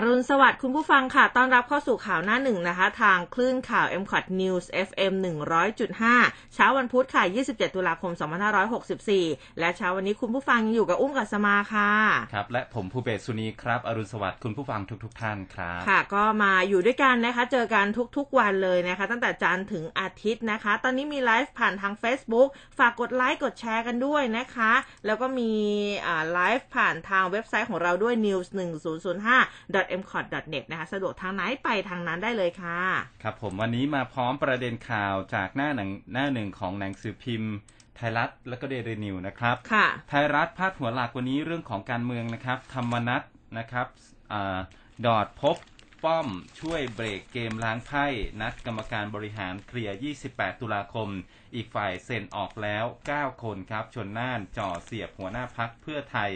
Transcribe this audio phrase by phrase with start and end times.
[0.00, 5.12] อรุณสวัสดิ์คุณผู้ฟังค่ะ ต้อนรับเข้าสู่ข่าวหน้าหนึ่งนะคะ ทางคลื่นข่าว m c o t News FM
[5.84, 8.12] 100.5 เช้าวันพุธค่ะ 27 ตุลาคม
[8.86, 11.92] 2564 และเช้าวันนี้คุณผู้ฟังอยู่กับอุ้มกัสมาค่ะ
[12.34, 17.86] ครับ และผมภูเบศสุนีครับ อรุณสวัสดิ์คุณผู้ฟังทุกๆท่านครับ ค่ะ ก็มาอยู่ด้วยกันนะคะ เจอกัน
[18.16, 24.72] ทุกๆวันเลยนะคะ ตั้งแต่จันทร์ถึงอาทิตย์นะคะ ตอนนี้มีไลฟ์ผ่านทาง Facebook ฝากกดไลค์กดแชร์กันด้วยนะคะ
[25.06, 25.52] แล้วก็มี
[26.32, 32.80] ไลฟ์ผ่านทางเว็บไซต์ของเราด้วย news 1005 m c o t n e t นะคะ สะดวกทางไหนไปทางนั้นได้เลยค่ะ
[33.22, 37.54] ครับผมวันนี้มาพร้อมประเด็นข่าวจากหน้าหนังหน้าหนึ่งของหนังสือพิมพ์
[37.96, 43.22] ไทยรัฐและก็เดลินิวนะครับ ค่ะ ไทยรัฐพาดหัวหลักวันนี้เรื่องของการเมืองนะครับ ธรรมนัต
[43.58, 43.86] นะครับ
[44.32, 44.34] อ
[45.06, 45.56] ดอดพบ
[46.04, 46.28] ป้อม
[46.60, 48.06] ช่วยเบรกเกมล้างไพ่
[48.40, 49.96] นัดกรรมการบริหารเคลียร์
[50.28, 51.08] 28 ตุลาคม
[51.54, 56.30] อีกฝ่ายเซ็นออกแล้ว 9 คนครับ ชนน่านจ่อเสียบหัวหน้าพักเพื่อไทย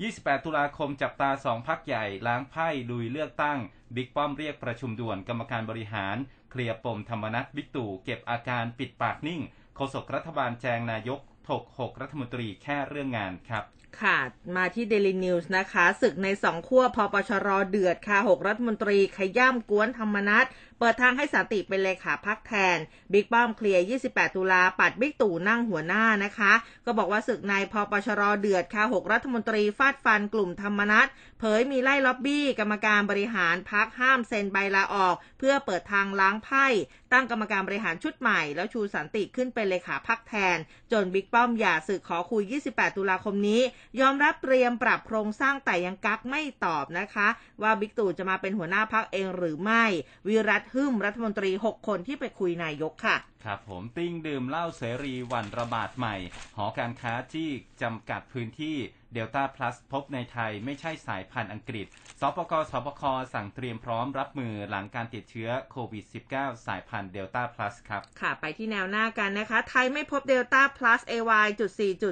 [0.00, 3.58] 28 ตุลาคมจับตาสองพักใหญ่ล้างไพ่ลุยเลือกตั้ง
[3.94, 6.16] บิ๊กป้อมเรียกประชุมด่วนกรรมการบริหาร
[6.50, 9.42] เคลียร์ปมธรรมนัสบิ๊กตู่เก็บอาการปิดปากนิ่ง
[9.76, 13.64] โฆษกรัฐบาลแจงนายกถกหกรัฐมนตรีแค่เรื่องงานครับ
[14.02, 14.18] ค่ะ
[14.56, 20.46] มาที่เดลินิวส์นะคะ ศึกในสองขั้วพปชรเดือดค่ะหกรัฐมนตรีขย้ำก๊วนธรรมนัส
[20.82, 22.78] เปิดทางให้สันติเป็นเลขาพรรคแทน
[23.12, 26.52] บิ๊กป้อมเคลียร์ 28 ตุลาปัดบิ๊กตู่นั่งหัวหน้านะคะ
[26.86, 31.06] ก็บอกว่าศึกในพปชรเดือดค่ะ 6 รัฐมนตรีฟาดฟันกลุ่มธรรมนัส
[31.38, 36.66] เผยมีไล่ล็อบบี้ กรรมการบริหารพรรคห้ามเซ็นใบลาออก เพื่อเปิดทางล้างไพ่
[37.12, 40.56] ตั้งกรรมการบริหารชุดใหม่ แล้วชูสันติขึ้นเป็นเลขาพรรคแทน
[40.92, 42.42] จนบิ๊กป้อมหย่าศึกขอคุย
[42.72, 43.60] 28 ตุลาคมนี้
[44.00, 47.28] ยอมรับเตรียมปรับโครงสร้างแต่ยังกั๊กไม่ตอบนะคะ
[47.62, 49.84] ว่าบิ๊กตู่จะมาเป็นหัวหน้าพรรคเองหรือไม่
[50.28, 56.16] วิรัชฮึ่มรัฐมนตรี 6 คนที่ไปคุยนายกค่ะ ครับผมติงดื่มเหล้าเสรีหวั่นระบาดใหม่
[56.56, 57.50] หอการค้าจี้
[57.82, 58.76] จำกัดพื้นที่
[59.14, 61.86] เดลต้าพลัสพบในไทยไม่ใช่สายพันธุ์อังกฤษ
[62.20, 63.02] สปกสปค
[63.34, 66.04] สั่งเตรียมพร้อมรับมือหลังการติดเชื้อโควิด
[66.34, 71.70] -19 สายพันธุ์เดลต้าพลัสครับ ค่ะไปที่แนวหน้ากันนะคะ ไทยไม่พบเดลต้าพลัส AY จุด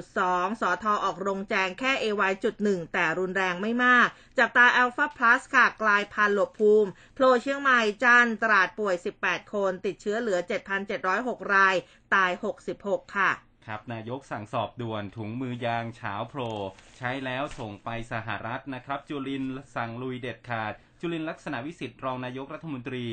[0.09, 4.07] 4.2สอทอออกโรงแจงแค่ AY จุด1แต่รุนแรงไม่มาก
[4.39, 10.39] จับตาอัลฟาพลัสค่ะกลายพันธุ์หลบภูมิโผล่เชียงใหม่จันตราดป่วย 18 คน ติดเชื้อเหลือ
[10.95, 11.75] 7,706 ราย
[12.13, 12.31] ตาย
[12.73, 13.31] 66 ค่ะ
[13.69, 16.41] ครับ นายกสั่งสอบด่วนถุงมือยางเฉาโปร
[16.97, 23.05] ใช้แล้วส่งไปสหรัฐนะครับ จุลินสั่งลุยเด็ดขาด จุลินลักษณะวิสิทธิ์รองนายกรัฐมนตรี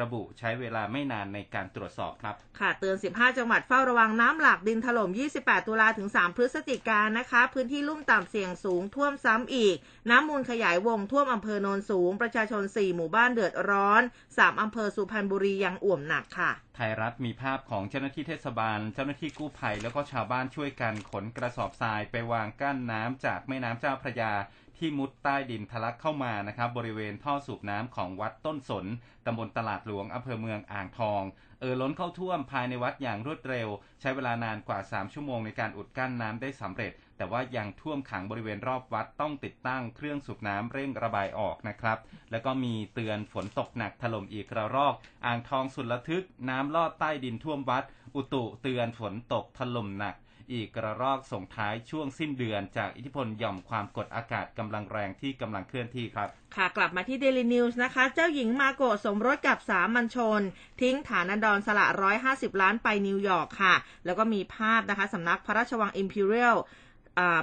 [0.00, 9.76] ระบุใช้เวลาไม่นานในการตรวจสอบครับ ค่ะ เตือน 15 จังหวัดเฝ้าระวังน้ำหลากดินถล่ม 28 ตุลาถึง 3 พฤศจิกายนนะคะ พื้นที่ลุ่มต่ำเสี่ยงสูงท่วมซ้ำอีก
[10.10, 24.32] น้ำมูลขยายวงท่วมอำเภอโนนสูง ประชาชน 4 หมู่บ้านเดือดร้อน 3 อำเภอสุพรรณบุรียังอ่วมหนักค่ะไทยรัฐมีภาพของเจ้าหน้าที่เทศบาล เจ้าหน้าที่กู้ภัย แล้วก็ชาวบ้านช่วยกันขนกระสอบทรายไปวางกั้นน้ำจากแม่น้ำเจ้าพระยา
[24.78, 28.86] ที่มุดใต้ดินทะลักเข้ามานะครับบริเวณท่อสูบน้ำของวัดต้นสน
[29.26, 31.22] ตำบลตลาดหลวงอำเภอเมืองอ่างทอง
[31.60, 33.68] เออล้นเข้าท่วมภายในวัดอย่างรวดเร็ว
[34.00, 41.98] ใช้เวลานานกว่า 3 ชั่วโมงในการอุดกั้นน้ำได้สำเร็จ แต่ว่ายังท่วมขังบริเวณรอบวัดต้องติดตั้งเครื่องสูบน้ำเร่งระบายออกนะครับ
[42.30, 44.94] แล้วก็มีเตือนฝนตกหนักถล่มอีกระรอก
[45.26, 47.84] อ่างทองสุดระทึก น้ำลอดใต้ดินท่วมวัด
[48.16, 50.14] อุตุเตือนฝนตกถล่มหนัก
[50.52, 60.40] อีกระลอกส่งท้ายช่วงสิ้นเดือน จากอิทธิพลหย่อมความกดอากาศกำลังแรงที่กำลังเคลื่อนที่ครับ ค่ะกลับมาที่เดลินิวส์นะคะ เจ้าหญิงมาโกะสมรสกับสามัญชน
[60.80, 61.86] ทิ้งฐานันดรสละ
[62.24, 66.56] 150 ล้านไปนิวยอร์กค่ะ แล้วก็มีภาพนะคะสำนักพระราชวังอิมพีเรียล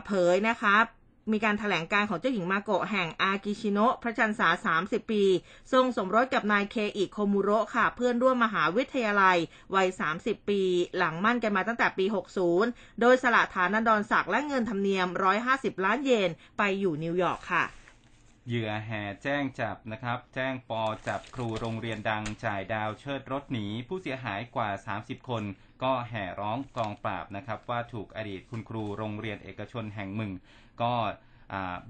[0.05, 0.75] เผยนะคะ
[1.31, 5.23] มีการถแถลงการณ์ของเจ้าหญิงมาโกะแห่งอากิชิโนะพระชันษา 30 ปี
[5.73, 9.37] ทรงสมรสกับนายเคอิโคมุโระค่ะ เพื่อนร่วมมหาวิทยาลัย
[9.75, 9.87] วัย
[10.19, 10.61] 30 ปี
[10.97, 12.05] หลังมั่นกันมาตั้งแต่ปี
[12.53, 15.07] 60 โดยสละฐานันดอนศักดิ์และเงินธรรมเนียม
[15.45, 17.65] 150 ล้านเยน ไปอยู่นิวยอร์กค่ะ
[18.47, 24.69] เหยื่อแห่แจ้งจับนะครับ แจ้งปอจับครูโรงเรียนดังจ่ายดาวเชิดรถหนี ผู้เสียหายกว่า
[24.99, 25.43] 30 คน
[25.83, 30.33] ก็แห่ร้องกองปราบนะครับว่าถูกอดีตคุณครูโรงเรียนเอกชนแห่งหนึ่ง
[30.81, 30.93] ก็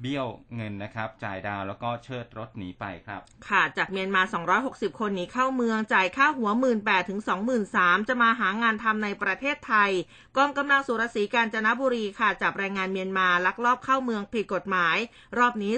[0.02, 4.22] เบี้ยวเงินนะครับ จ่ายดาวแล้วก็เชิดรถหนีไปครับ ค่ะจากเมียนมา
[4.62, 6.80] 260 คนหนีเข้าเมืองจ่ายค่าหัว 1 8ื่น
[7.10, 7.20] ถึง
[7.64, 9.92] 23,000 จะมาหางานทำในประเทศไทย
[10.38, 14.98] กองกำลังสุรศรีกาญจนบุรีค่ะ จับแรงงานเมียนมาลักลอบเข้าเมืองผิดกฎหมาย
[15.38, 15.74] รอบนี้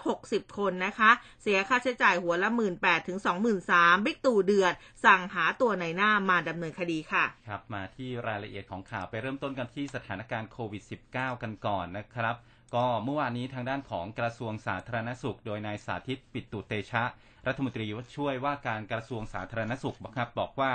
[0.00, 1.10] 260 คนนะคะ
[1.42, 2.74] เสียค่าใช้จ่ายหัวละ 1 8ื่น
[3.08, 3.18] ถึง
[3.62, 4.74] 23,000 บิ๊กตู่เดือด
[5.04, 10.82] สั่งหาตัวในหน้ามาดำเนินคดีค่ะครับมาที่รายละเอียดของข่าวไปเริ่มต้นกันที่สถานการณ์โควิด
[11.12, 12.36] -19 กันก่อนนะครับ
[12.74, 17.04] ก็เมื่อวานนี้ทางด้านของกระทรวงสาธารณสุข โดยนายสาธิตปิตุเตชะ
[17.46, 17.86] รัฐมนตรี
[18.16, 20.72] ช่วยว่าการกระทรวงสาธารณสุขครับบอกว่า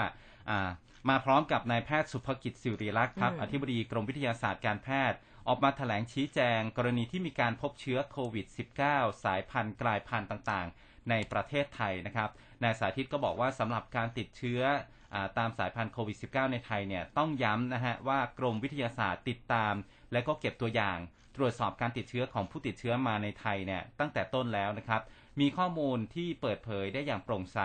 [1.10, 8.46] มาพร้อมกับนายแพทย์สุภกิจสิริลักษ์ครับ อธิบดีกรมวิทยาศาสตร์การแพทย์ ออกมาแถลงชี้แจง กรณีที่มีการพบเชื้อโควิด
[8.86, 12.30] -19 สายพันธุ์กลายพันธุ์ต่างๆ ในประเทศไทยนะครับ
[12.64, 14.62] นายสาธิตก็บอกว่าสำหรับการติดเชื้อ
[15.14, 19.74] อตามสายพันธุ์โควิด -19 ในไทยเนี่ยต้องย้ำนะฮะว่ากรมวิทยาศาสตร์ติดตาม
[20.12, 20.98] และก็เก็บตัวอย่าง
[21.38, 25.02] ตรวจสอบการติดเชื้อของผู้ติดเชื้อมาในไทยเนี่ยตั้งแต่ต้นแล้วนะครับ
[25.40, 27.60] มีข้อมูลที่เปิดเผยได้อย่างโปร่งใส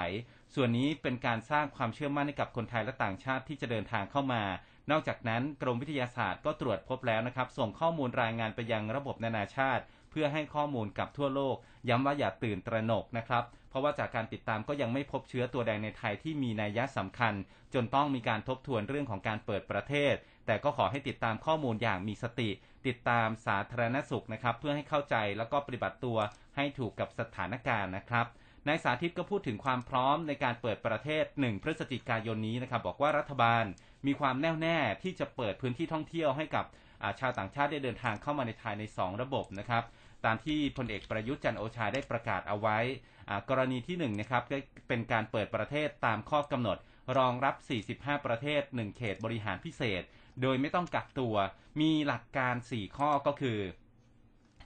[0.54, 4.42] ส่วนนี้เป็นการสร้างความเชื่อมั่นให้กับคนไทยและต่างชาติที่จะเดินทางเข้ามา
[4.90, 11.56] นอกจากนั้นกรมวิทยาศาสตร์ก็ตรวจพบแล้วนะครับ ส่งข้อมูลรายงานไปยังระบบนานาชาติ เพื่อให้ข้อมูลกับทั่วโลก
[11.88, 17.34] ย้ำว่าอย่าตื่นตระหนกนะครับ เพราะว่าจากการติดตามก็ยังไม่พบเชื้อตัวใดในไทยที่มีนัยยะสำคัญ
[17.74, 20.14] จนต้องมีการทบทวนเรื่องของการเปิดประเทศ
[20.46, 22.50] แต่ก็ขอให้ติดตามข้อมูลอย่างมีสติ
[22.86, 26.18] ติดตามสาธารณสุขนะครับ เพื่อให้เข้าใจแล้วก็ปฏิบัติตัว
[26.56, 28.26] ให้ถูกกับสถานการณ์นะครับ
[28.68, 33.64] นายสาธิตก็พูดถึงความพร้อมในการเปิดประเทศ 1 พฤศจิกายนนี้นะครับ บอกว่ารัฐบาล
[34.06, 36.64] มีความแน่วแน่ที่จะเปิดพื้นที่ท่องเที่ยวให้กับ
[37.20, 39.84] ชาวต่างชาติได้เดินทางเข้ามาในไทยใน 2 ระบบนะครับ
[40.24, 42.78] ตามที่พลเอกประยุทธ์จันโอชาได้ประกาศเอาไว้
[43.48, 44.42] กรณีที่1นะครับ
[44.88, 46.78] เป็นการเปิดประเทศตามข้อกำหนด
[47.18, 47.54] รองรับ
[47.90, 50.02] 45 ประเทศ 1 เขตบริหารพิเศษ
[50.42, 51.36] โดยไม่ต้องกักตัว
[51.80, 53.58] มีหลักการ 4 ข้อก็คือ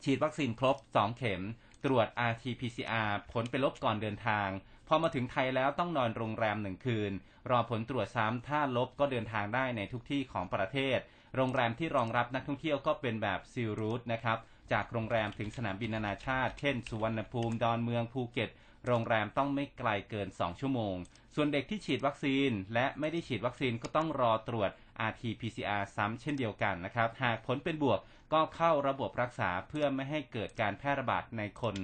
[0.03, 1.43] ฉีดวัคซีนครบ 2 เข็ม
[1.85, 4.49] ตรวจ RT-PCR ผลเป็นลบก่อนเดินทาง
[4.89, 7.13] พอมาถึงไทยแล้วต้องนอนโรงแรมหนึ่งคืน
[7.51, 10.99] รอผลตรวจซ้ำถ้าลบก็เดินทางได้ในทุกที่ของประเทศ
[11.37, 14.39] โรงแรมที่รองรับนักท่องเที่ยวก็เป็นแบบซิลรูทนะครับ
[14.73, 18.51] จากโรงแรมถึงสนามบินนานาชาติ เช่น สุวรรณภูมิ ดอนเมือง ภูเก็ต
[18.87, 20.97] โรงแรมต้องไม่ไกลเกิน 2 ชั่วโมง
[21.35, 24.71] ส่วนเด็กที่ฉีดวัคซีน และไม่ได้ฉีดวัคซีนก็ต้องรอตรวจ
[25.09, 28.01] RT-PCR ซ้ำเช่นเดียวกันนะครับ หากผลเป็นบวก
[28.33, 31.75] ก็เข้าระบบรักษาเพื่อไม่ให้เกิดการแพร่ระบาดในคน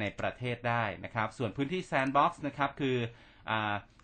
[0.00, 2.96] ในประเทศได้นะครับ ส่วนพื้นที่ sandbox นะครับคื
[3.50, 3.52] อ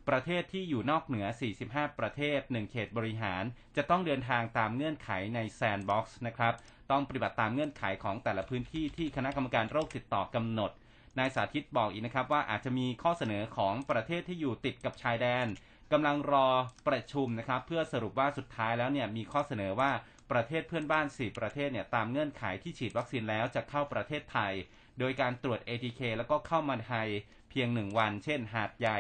[0.09, 1.27] ประเทศที่อยู่นอกเหนือ
[1.63, 3.43] 45 ประเทศ 1 เขตบริหาร
[3.77, 6.55] จะต้องเดินทางตามเงื่อนไขใน sandbox นะครับ
[6.91, 10.71] ต้องปฏิบัติตามเงื่อนไขของแต่ละพื้นที่ที่คณะกรรมการโรคติดต่อกำหนด
[11.19, 15.47] นายสาธิตบอกอีกนะครับว่าอาจจะมีข้อเสนอของประเทศที่อยู่ติดกับชายแดน
[15.93, 16.49] กำลังรอ
[16.89, 19.91] ประชุมนะครับ เพื่อสรุปว่าสุดท้ายแล้วเนี่ยมีข้อเสนอว่า
[20.33, 24.53] ประเทศเพื่อนบ้าน 4 ประเทศเนี่ยตามเงื่อนไขที่ฉีดวัคซีนแล้วจะเข้าประเทศไทย
[24.99, 27.09] โดยการตรวจ ATK แล้วก็เข้ามาไทย
[27.51, 28.99] เพียง 1 วัน เช่น หาดใหญ่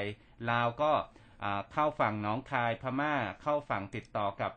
[0.50, 0.92] ลาวก็
[1.72, 4.52] เข้าฝั่งน้องคายพม่าเข้าฝั่งติดต่อกับ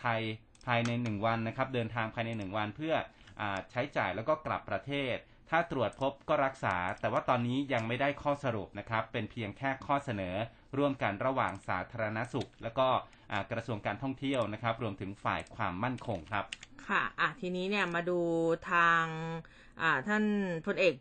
[0.00, 0.20] ไทย
[0.66, 2.94] ภายใน 1 วันนะครับ เดินทางภายใน 1 วันเพื่อ
[3.40, 5.16] อใช้จ่ายแล้วก็กลับประเทศ
[5.50, 10.34] ถ้าตรวจพบก็รักษา แต่ว่าตอนนี้ยังไม่ได้ข้อสรุปนะครับ เป็นเพียงแค่ข้อเสนอ
[10.78, 12.88] ร่วมกันระหว่างสาธารณสุข แล้วก็
[13.52, 16.44] กระทรวงการท่องเที่ยวนะครับ รวมถึงฝ่ายความมั่นคงครับ
[16.88, 18.20] ค่ะอะทีนี้เนี่ยมาดู
[18.70, 19.04] ทาง
[20.08, 20.24] ท่าน
[20.66, 20.94] พลเอก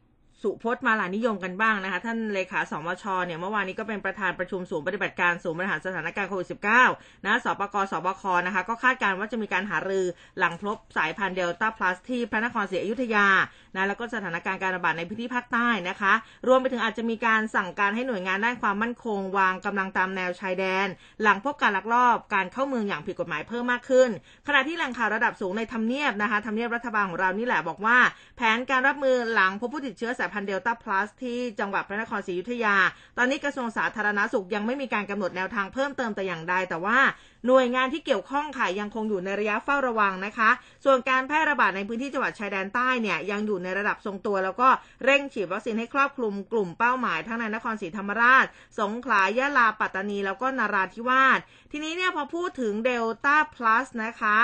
[0.43, 6.47] สุพจน์มาลานิยมกันบ้างนะคะ ท่านเลขาสมชเนี่ยเมื่อวานนี้ก็เป็นประธานประชุมศูนย์ปฏิบัติการศูนย์บริหารสถานการณ์โควิด
[6.87, 10.05] -19 นะสปกสบคนะคะ ก็คาดการณ์ว่าจะมีการหารือ
[10.39, 13.27] หลังพบสายพันธุ์เดลต้าพลัสที่พระนครศรีอยุธยา
[13.75, 16.13] นะแล้วก็สถานการณ์การระบาดในพื้นที่ภาคใต้นะคะ
[16.47, 20.87] รวมไปถึงอาจจะมีการสั่งการให้หน่วยงานด้านความมั่นคง วางกำลังตามแนวชายแดน
[21.23, 24.09] หลังพบการลักลอบการเข้าเมืองอย่างผิดกฎหมายเพิ่มมากขึ้น
[24.47, 27.97] ขณะที่แหล่งข่าวระดับสูงในทำเนียบนะคะทำเนียบรัฐบาลของเรานี่แหละบอกว่า
[28.37, 32.75] แผนการรับมือหลังพบผู้ติดเชื้อสายพันธุ์เดลต้าพลัสที่จังหวัดพระนครศรีอยุธยา
[33.17, 36.99] ตอนนี้กระทรวงสาธารณาสุขยังไม่มีการกำหนดแนวทางเพิ่มเติมแต่อย่างใด แต่ว่า
[37.47, 40.49] หน่วยงานที่เกี่ยวข้องค่ะยังคงอยู่ในระยะเฝ้าระวังนะคะ
[40.85, 44.69] ส่วนการแพร่ระบาดในพื้นที่จังหวัดชายแดนใต้เนี่ยยังอยู่ในระดับทรงตัว แล้วก็
[45.03, 48.45] เร่งฉีดวัคซีนให้ครอบคลุมกลุ่มเป้าหมายทั้งในนครศรีธรรมราช
[48.79, 51.39] สงขลายะลาปัตตานี แล้วก็นาราธิวาส
[51.71, 54.37] ทีนี้เนี่ยพอพูดถึงเดลต้าพลัสนะคะ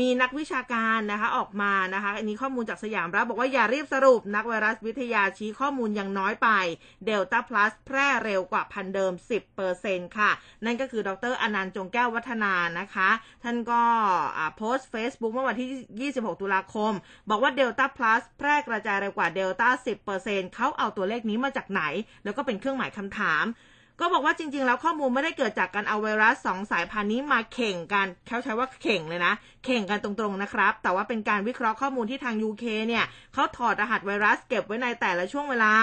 [0.00, 6.48] มีนักวิชาการนะคะออกมานะคะอันนี้ข้อมูลจากสยามรับบอกว่าอย่ารีบสรุปนักไวรัสวิทยาชี้ข้อมูลยังน้อยไป
[7.06, 9.12] เดลต้าพลัสแพร่เร็วกว่าพันเดิม
[9.64, 10.30] 10%ค่ะ
[10.64, 13.10] นั่นก็คือดรอนันต์จงแก้ววัฒนานะคะ
[13.44, 13.82] ท่านก็
[14.56, 16.92] โพสต์ Facebook เมื่อวันที่ 26 ตุลาคม
[17.30, 19.68] บอกว่าเดลต้าพลัสแพร่กระจายเร็วกว่าเดลต้า
[20.12, 21.82] 10%เขาเอาตัวเลขนี้มาจากไหน
[22.24, 23.44] แล้วก็เป็นเครื่องหมายคำถาม
[24.00, 29.32] ก็บอกว่าจริง ๆ แล้วข้อมูลไม่ได้เกิดจากการเอาไวรัสสองสายพันธุ์นี้มาเข่งกันเขาใช้ว่าเข่งเลยนะ
[29.64, 35.74] เข่งกันตรงๆนะครับ แต่ว่าเป็นการวิเคราะห์ข้อมูลที่ทาง UK เนี่ยเขาถอดรหัสไวรัสเก็บไว้ในแต่ละช่วงเวลา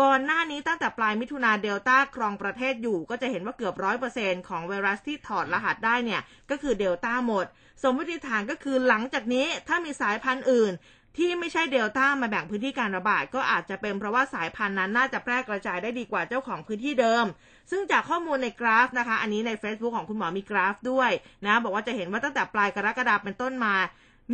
[0.00, 7.46] ก่อนหน้านี้ตั้งแต่ปลายมิถุนาเดลต้าครองประเทศอยู่ ก็จะเห็นว่าเกือบร้อยเปอร์เซ็นของไวรัสที่ถอดรหัสได้เนี่ยก็คือเดลต้าหมด
[7.82, 10.72] สมมติฐานก็คือหลังจากนี้ถ้ามีสายพันธุ์อื่น
[11.16, 17.24] ที่ไม่ใช่เดลต้ามาแบ่งพื้นที่การระบาด ก็อาจจะเป็นเพราะว่าสายพันธุ์นั้นน่าจะแพร่กระจายได้ดีกว่าเจ้าของพื้นที่เดิม
[17.70, 21.10] ซึ่งจากข้อมูลในกราฟนะคะ อันนี้ใน Facebook ของคุณหมอมีกราฟด้วย
[21.46, 23.74] นะ บอกว่าจะเห็นว่าตั้งแต่ปลายกรกฎาคมเป็นต้นมา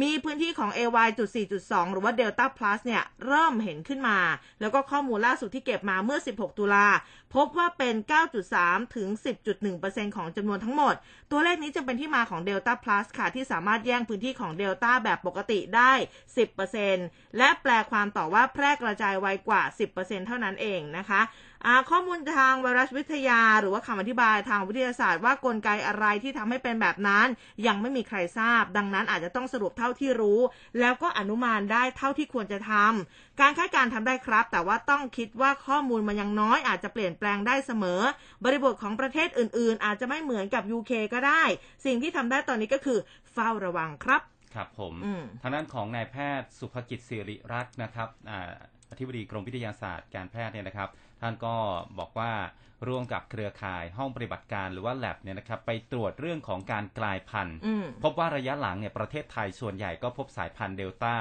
[0.03, 4.19] มีพื้นที่ของ AY.4.2 หรือว่า Delta Plus เนี่ยเริ่มเห็นขึ้นมา
[4.61, 6.87] แล้วก็ข้อมูลล่าสุดที่เก็บมาเมื่อ 16 ตุลา
[7.35, 7.95] พบว่าเป็น
[8.45, 9.09] 9.3 ถึง
[9.63, 10.95] 10.1%ของจำนวนทั้งหมด
[11.31, 15.93] ตัวเลขนี้จึงเป็นที่มาของ Delta Plus ค่ะ ที่สามารถแย่งพื้นที่ของ Delta แบบปกติได้
[16.67, 19.63] 10%และแปลความต่อว่าแพร่กระจายไวกว่า
[19.95, 21.21] 10%เท่านั้นเองนะคะ
[21.91, 27.27] ข้อมูลทางไวรัสวิทยา หรือว่าคำอธิบายทางวิทยาศาสตร์ว่ากลไกอะไรที่ทำให้เป็นแบบนั้น
[27.67, 30.41] ยังไม่มีใครทราบ ดังนั้นอาจจะต้องสรุปเท่าที่รู้
[30.81, 38.01] แล้วก็อนุมานได้เท่าที่ควรจะทำการคาดการณ์ทำได้ครับ แต่ว่าต้องคิดว่าข้อมูลมันยังน้อยอาจจะเปลี่ยนแปลงได้เสมอ
[38.45, 41.43] บริบทของประเทศอื่น ๆ อาจจะไม่เหมือนกับ UK ก็ได้
[41.85, 42.99] สิ่งที่ทำได้ตอนนี้ก็คือ
[43.33, 44.21] เฝ้าระวังครับ
[44.55, 44.95] ครับผม
[45.43, 48.09] ทางด้านของนายแพทย์สุภกิจศิริรัตน์นะครับ
[48.91, 50.89] อธิบดีกรมวิทยาศาสตร์การแพทย์เนี่ยนะครับ
[51.21, 51.57] ท่านก็
[51.99, 52.33] บอกว่า
[52.89, 57.57] ร่วมกับเครือข่ายห้องปฏิบัติการหรือว่าแ a บเนี่ยนะครับไปตรวจเรื่องของการกลายพันธุ์
[58.03, 61.17] พบว่าระยะหลังเนี่ยประเทศไทยส่วนใหญ่ก็พบสายพันธุ์เดลต้า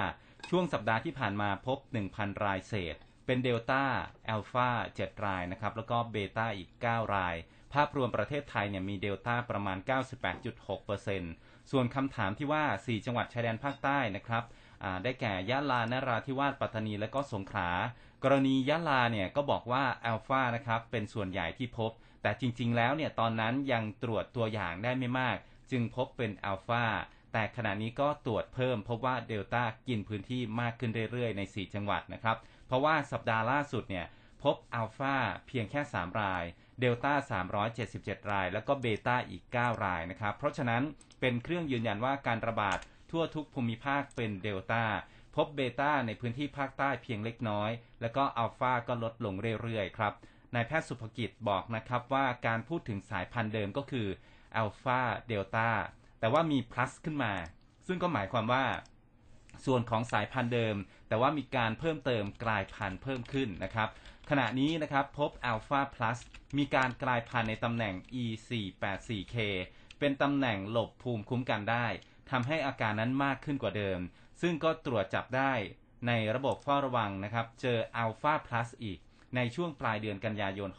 [0.49, 1.77] ช่วงสัปดาห์ที่ผ่านมาพบ
[2.11, 3.83] 1,000 รายเศษ เป็นเดลต้า
[4.25, 7.35] แอลฟา7 รายนะครับ แล้วก็เบต้าอีก 9 ราย
[7.73, 9.77] ภาพรวมประเทศไทยเนี่ยมีเดลต้าประมาณ
[10.73, 14.43] 98.6%ส่วนคำถามที่ว่า 4 จังหวัดชายแดนภาคใต้นะครับ
[15.03, 17.69] ได้แก่ยะลานราธิวาสปัตตานีและก็สงขลา
[18.23, 25.37] กรณียะลาเนี่ยก็บอกว่าอัลฟานะครับเป็นส่วนใหญ่ที่พบ แต่จริงๆแล้วเนี่ยตอนนั้นยังตรวจตัวอย่างได้ไม่มาก
[25.71, 26.85] จึงพบเป็นอัลฟา
[27.33, 32.37] แต่ขณะนี้ก็ตรวจเพิ่มพบว่าเดลต้ากินพื้นที่มากขึ้นเรื่อยๆ ใน 4 จังหวัดนะครับ
[32.67, 34.05] เพราะว่าสัปดาห์ล่าสุดเนี่ย
[34.43, 35.15] พบอัลฟา
[35.47, 36.43] เพียงแค่ 3 ราย
[36.79, 37.13] เดลต้า
[37.71, 40.83] 377 ราย แล้วก็เบต้าอีก 9 รายนะครับ เพราะฉะนั้น
[41.19, 42.77] เป็นเครื่องยืนยันว่าการระบาด
[43.11, 44.83] ทั่วทุกภูมิภาคเป็นเดลต้า
[45.35, 47.71] พบเบต้าในพื้นที่ภาคใต้เพียงเล็กน้อย
[48.01, 50.13] แล้วก็อัลฟาก็ลดลงเรื่อยๆครับ
[50.55, 54.07] นายแพทย์สุภกิจบอกนะครับว่าการพูดถึงสายพันธุ์เดิมก็คือ
[54.55, 55.69] อัลฟาเดลต้า
[56.19, 57.33] แต่ว่ามี plus ขึ้นมา
[57.87, 58.65] ซึ่งก็หมายความว่า
[59.65, 60.75] ส่วนของสายพันธุ์เดิม
[61.07, 63.89] แต่ว่ามีการเพิ่มเติมกลายพันธุ์เพิ่มขึ้นนะครับ
[64.29, 66.17] ขณะนี้นะครับพบอัลฟา plus
[66.57, 67.93] มีการกลายพันธุ์ในตำแหน่ง
[68.23, 69.35] E484K
[69.99, 71.85] เป็นตำแหน่งหลบภูมิคุ้มกันได้
[72.31, 73.99] ทำให้อาการนั้นมากขึ้นกว่าเดิม
[74.41, 75.53] ซึ่งก็ตรวจจับได้
[76.07, 78.99] ในระบบเฝ้าระวังนะครับ เจออัลฟาพลัสอีก
[79.35, 80.69] ในช่วงปลายเดือนกันยายน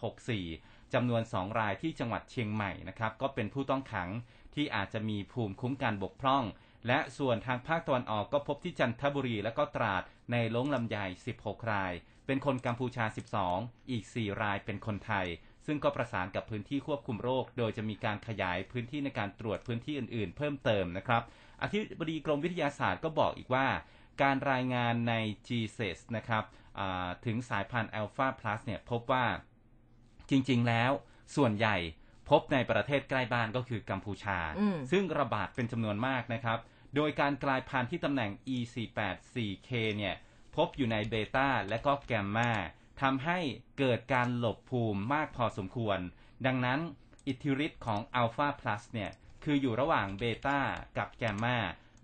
[0.42, 4.08] 64 จำนวน 2 รายที่จังหวัดเชียงใหม่นะครับ ก็เป็นผู้ต้องขัง
[4.54, 6.44] ที่อาจจะมีภูมิคุ้มกันบกพร่อง
[6.86, 10.98] และส่วนทางภาคตะวันออกก็พบที่จันทบุรีและก็ตราดในล้งลำไย
[11.36, 11.92] 16 ราย
[12.26, 13.04] เป็นคนกัมพูชา
[13.48, 15.26] 12 อีก 4 รายเป็นคนไทย
[15.66, 21.23] ซึ่งก็ประสานกับพื้นที่ควบคุมโรค โดยจะมีการขยายพื้นที่ในการตรวจพื้นที่อื่นๆ เพิ่มเติมนะครับ
[21.62, 23.66] อธิบดีกรมวิทยาศาสตร์ก็บอกอีกว่า
[24.23, 25.14] การรายงานใน
[25.46, 26.44] GSES นะครับ
[27.26, 29.26] ถึงสายพันธุ์ Alpha Plus เนี่ยพบว่า
[30.30, 30.92] จริงๆแล้ว
[31.37, 31.76] ส่วนใหญ่
[32.30, 34.38] พบในประเทศใกล้บ้านก็คือกัมพูชา
[34.90, 36.58] ซึ่งระบาดเป็นจำนวนมากนะครับ
[36.96, 40.14] โดยการกลายพันธุ์ที่ตำแหน่ง E484K เนี่ย
[40.56, 42.50] พบอยู่ในเบต้าและก็แกมมา
[43.00, 43.38] ทำให้
[43.78, 45.98] เกิดการหลบภูมิมากพอสมควร
[46.46, 46.80] ดังนั้น
[47.26, 49.10] อิทธิฤทธิ์ของอัลฟาพลัสเนี่ย
[49.44, 50.60] คืออยู่ระหว่างเบต้า
[50.98, 51.58] กับแกมมา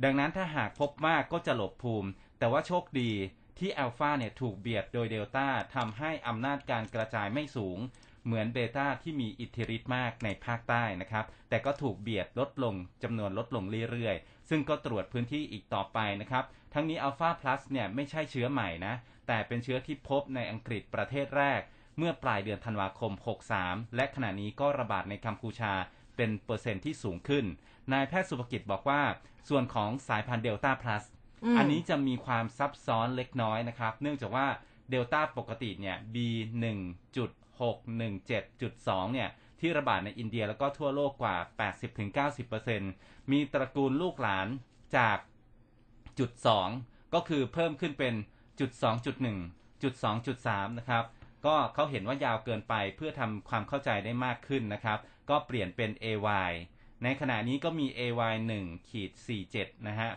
[0.05, 2.09] ดังนั้นถ้าหากพบมากก็จะหลบภูมิ
[2.39, 3.13] แต่ว่าโชคดี
[3.59, 7.79] ที่อัลฟาเนี่ยถูกเบียดโดยเดลต้าทำให้อำนาจการกระจายไม่สูง
[8.25, 16.45] เหมือนเบต้าที่มีอิทธิฤทธิ์มากในภาคใต้นะครับ แต่ก็ถูกเบียดลดลงจำนวนลดลงเรื่อยๆ ซึ่งก็ตรวจพื้นที่อีกต่อไปนะครับ
[16.75, 18.95] ทั้งนี้อัลฟาพลัสเนี่ยไม่ใช่เชื้อใหม่นะ
[19.27, 21.61] แต่เป็นเชื้อที่พบในอังกฤษประเทศแรก
[21.99, 23.13] เมื่อปลายเดือนธันวาคม
[23.55, 25.73] 63 และขณะนี้ก็ระบาดในกัมพูชา
[26.17, 27.45] เป็นเปอร์เซ็นต์ที่สูงขึ้น
[27.93, 29.03] นายแพทย์สุภกิจบอกว่า
[29.49, 31.05] ส่วนของสายพันธุ์เดลต้าพลัส
[31.59, 34.47] อันนี้จะมีความซับซ้อนเล็กน้อยนะครับ เนื่องจากว่า
[34.91, 39.29] เดลต้าปกติเนี่ย B1.617.2 เนี่ย
[39.61, 41.37] ที่ระบาดในอินเดียแล้วก็ทั่วโลกกว่า
[42.53, 44.49] 80-90%มีตระกูลลูกหลาน
[44.97, 45.19] จาก
[46.19, 46.31] จุด
[46.75, 48.15] 2 ก็คือเพิ่มขึ้นเป็น
[48.61, 48.71] จุด
[49.27, 49.95] 2.1จุด
[50.37, 51.05] 2.3นะครับ
[51.47, 54.99] ก็เขาเห็นว่ายาวเกินไปเพื่อทำความเข้าใจได้มากขึ้นนะครับ
[55.31, 56.53] ก็เปลี่ยนเป็น AY
[57.03, 59.11] ในขณะนี้ก็มี AY 1ขีด
[59.49, 60.11] 47 นะฮะ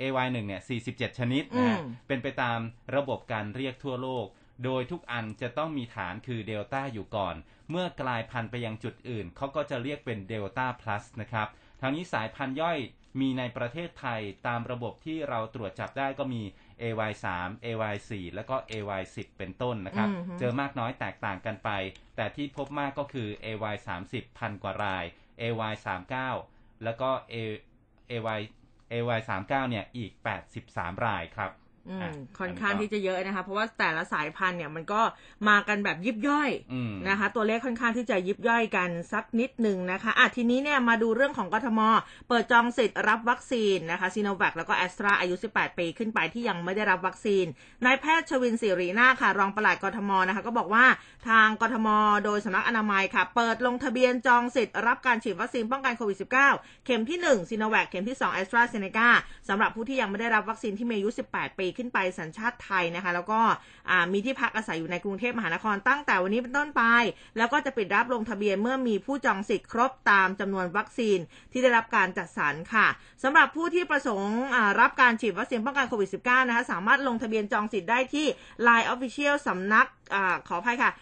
[0.00, 2.58] AY 1เนี่ย 47 ชนิดนะฮะเป็นไปตาม
[2.96, 4.26] ระบบการเรียกทั่วโลก
[4.64, 7.34] โดยทุกอันจะต้องมีฐานคือเดลต้าอยู่ก่อน
[7.70, 11.48] เมื่อกลายพันธุ์ไปยังจุดอื่น เขาก็จะเรียกเป็นเดลต้าพลัสนะครับ
[11.80, 12.78] ทางนี้สายพันธุ์ย่อย
[13.20, 16.42] มีในประเทศไทยตามระบบที่เราตรวจจับได้ก็มี
[16.82, 17.26] AY3
[17.64, 21.70] AY4 แล้วก็ AY10 เป็นต้นนะครับ เจอมากน้อยแตกต่างกันไป
[22.16, 25.04] แต่ที่พบมากก็คือ AY30 พันกว่าราย
[25.40, 26.14] AY39
[26.84, 27.10] แล้วก็
[28.10, 28.40] AY
[28.92, 30.12] AY39 เนี่ยอีก
[30.58, 31.50] 83 รายครับ
[31.90, 35.00] อืมอะค่อนข้างก็ที่จะเยอะนะคะ เพราะว่าแต่ละสายพันธุ์เนี่ยมันก็
[35.48, 41.80] มากันแบบยิบย่อยอืมนะคะ ตัวเลขค่อนข้างที่จะยิบย่อยกันสักนิดหนึ่งนะคะอะทีนี้เนี่ยมาดูเรื่องของกทม
[42.28, 47.44] เปิดจองสิทธิ์รับวัคซีนนะคะซีโนแวคแล้วก็แอสตราอายุ 18 ปีขึ้นไปที่ยังไม่ได้รับวัคซีน
[47.84, 50.84] นายแพทย์ชวินศิรินาคค่ะ รองปลัดกทมนะคะ ก็บอกว่า
[51.28, 51.88] ทางกทม
[52.24, 59.08] โดยสำนักอนามัยค่ะ เปิดลงทะเบียนจองสิทธิ์รับการฉีดวัคซีนป้องกันโควิด -19 เข็มที่1ซีโนแวคเข็มที่2แอสตราเซเนกา
[59.48, 63.40] สำหรับผู้ที่ยังไม่ได้รับวัคซีนที่มีอายุ 18 ปีขึ้นไปสัญชาติไทยนะคะ แล้วก็
[64.12, 66.82] มีที่พักอาศัยอยู่ในกรุงเทพมหานครตั้งแต่วันนี้เป็นต้นไป
[67.36, 71.18] แล้วก็จะปิดรับลงทะเบียนเมื่อมีผู้จองสิทธิ์ครบตามจำนวนวัคซีน
[71.52, 72.86] ที่ได้รับการจัดสรรค่ะ
[73.22, 74.36] สำหรับผู้ที่ประสงค์
[74.80, 78.26] รับการฉีดวัคซีนป้องกันโควิด -19 นะคะสามารถลงทะเบียนจองสิทธิ์ได้ที่
[78.66, 80.16] Line Official สำนักอ
[80.48, 80.92] ขออภัยค่ะ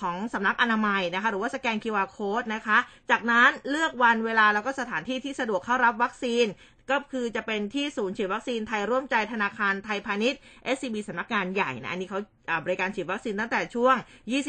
[0.00, 2.78] ของสำนักอนามัยนะคะหรือว่าสแกน QR Code นะคะ
[3.10, 6.46] จากนั้นเลือกวันเวลาแล้วก็สถานที่ที่สะดวกเข้ารับวัคซีน
[6.90, 10.40] ก็คือจะเป็นที่ศูนย์ฉีดวัคซีนไทยร่วมใจธนาคารไทยพาณิชย์
[10.76, 12.20] SCB สำนักงานใหญ่นะ อันนี้เขา
[12.64, 13.96] บริการฉีดวัคซีนตั้งแต่ช่วง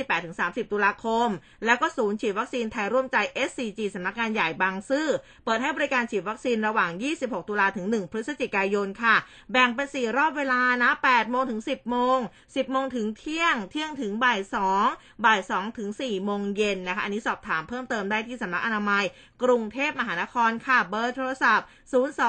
[0.10, 1.30] 28-30 ตุลาคม
[1.66, 5.08] แล้วก็ศูนย์ฉีดวัคซีนไทยร่วมใจ SCG สำนักงานใหญ่บางซื่อ
[5.46, 9.16] เปิดให้บริการฉีดวัคซีนระหว่าง 26 ตุลาถึง 1 พฤศจิกายนค่ะ
[9.52, 14.40] แบ่งเป็น 4 รอบเวลานะ 8 โมงถึง 10 โมง 10 โมงถึงเที่ยง เที่ยงถึงบ่าย
[14.82, 19.04] 2 บ่าย 2 ถึง 4 โมงเย็นนะคะ อันนี้สอบถามเพิ่มเติมได้ที่สำนักอนามัย
[19.44, 21.68] กรุงเทพมหานครค่ะ เบอร์โทรศัพท์
[22.24, 22.28] 02-203-2883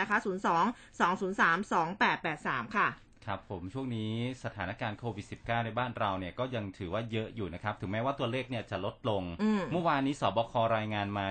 [0.00, 2.88] นะคะ 02-203-2883 ค่ะ
[3.26, 4.12] ครับผมช่วงนี้
[4.44, 11.26] สถานการณ์โควิด -19 ในบ้านเราเนี่ยก็ยังถือว่าเยอะอยู่นะครับ ถึงแม้ว่าตัวเลขเนี่ยจะลดลงอืมเมื่อวานนี้สบครายงานมา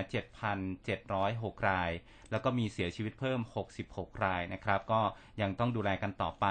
[0.82, 1.90] 7,706 ราย
[2.30, 3.40] แล้วก็มีเสียชีวิตเพิ่ม
[3.82, 5.00] 66 รายนะครับ ก็
[5.40, 6.46] ยังต้องดูแลกันต่อไป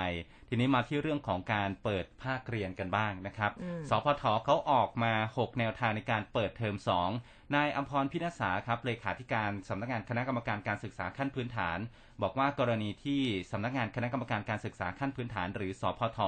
[0.50, 6.76] ทีนี้มาที่เรื่องของการเปิดภาคเรียนกันบ้างนะครับอืมสพทเขาออกมา 6 แนวทางในการเปิดเทอม
[7.16, 11.80] 2นายอัมพรพินษาครับเลขาธิการสำนักงานคณะกรรมการการศึกษาขั้นพื้นฐาน
[12.22, 13.22] บอกว่ากรณีที่
[13.52, 16.20] สำนักงานคณะกรรมการการศึกษาขั้นพื้นฐาน หรือสพท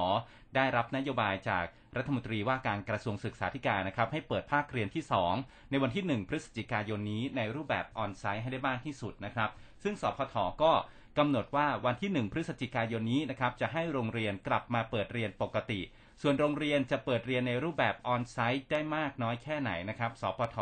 [0.56, 1.64] ได้รับนโยบายจาก
[1.96, 5.04] รัฐมนตรีว่าการกระทรวงศึกษาธิการนะครับ ให้เปิดภาคเรียนที่
[5.36, 9.50] 2 ในวันที่ 1 พฤศจิกายนนี้ในรูปแบบออนไซต์ให้ได้มากที่สุดนะครับ
[9.82, 10.72] ซึ่งสพทก็
[11.18, 15.80] กำหนดว่าวันที่ 1 พฤศจิกายนนี้นะครับจะให้โรงเรียนกลับมาเปิดเรียนปกติ
[16.22, 20.58] ส่วนโรงเรียนจะเปิดเรียนในรูปแบบออนไซต์ได้มากน้อยแค่ไหนนะครับ สพท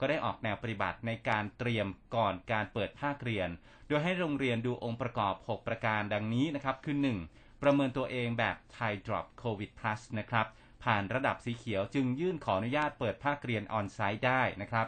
[0.00, 1.86] ก็ได้ออกแนวปฏิบัติในการเตรียม
[2.16, 3.48] ก่อนการเปิดภาคเรียน
[3.88, 6.96] โดยให้โรงเรียนดูองค์ประกอบ 6 ประการดังนี้นะครับ คือ
[7.30, 7.62] 1.
[7.62, 10.46] ประเมินตัวเองแบบ Thai Drop COVID Plus นะครับ
[10.84, 14.86] ผ่านระดับสีเขียวจึงยื่นขออนุญาตเปิดภาคเรียนออนไซต์ได้นะครับ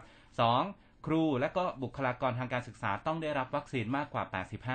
[0.52, 1.06] 2.
[1.06, 4.24] ครูและก็บุคลากรทางการศึกษาต้องได้รับวัคซีนมากกว่า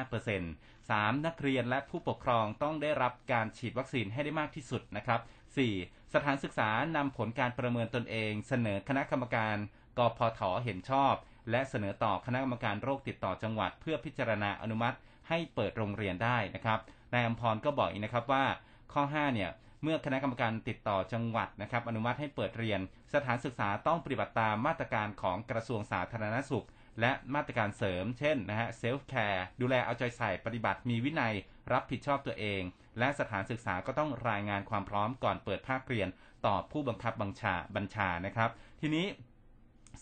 [0.06, 1.26] 85% 3.
[1.26, 5.20] นักเรียนและผู้ปกครองต้องได้รับการฉีดวัคซีนให้ได้มากที่สุดนะครับ
[5.68, 6.14] 4.
[6.14, 9.58] สถานศึกษานำผลการประเมินตนเอง เสนอคณะกรรมการ
[10.00, 11.14] กพทเห็นชอบ
[11.52, 14.98] และเสนอต่อคณะกรรมการโรคติดต่อจังหวัด เพื่อพิจารณาอนุมัติ
[15.30, 16.80] ให้เปิดโรงเรียนได้นะครับ
[17.14, 18.46] นายอัมพรก็บอกอีกนะครับว่า
[18.94, 19.50] ข้อ5เนี่ย
[19.84, 22.80] เมื่อคณะกรรมการติดต่อจังหวัดนะครับ อนุมัติให้เปิดเรียน
[23.14, 26.66] สถานศึกษาต้องปฏิบัติตามมาตรการของกระทรวงสาธารณสุข
[27.02, 31.34] และมาตรการเสริม เช่นนะฮะ self care ดูแลเอาใจใส่ปฏิบัติมีวินัย
[31.72, 32.62] รับผิดชอบตัวเอง
[33.00, 36.10] และสถานศึกษาก็ต้องรายงานความพร้อมก่อนเปิดภาคเรียน
[36.46, 38.50] ต่อผู้บังคับบัญชาบัญชานะครับ
[38.82, 39.06] ทีนี้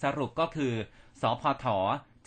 [0.04, 0.74] สรุปก็คือ
[1.21, 1.65] สพท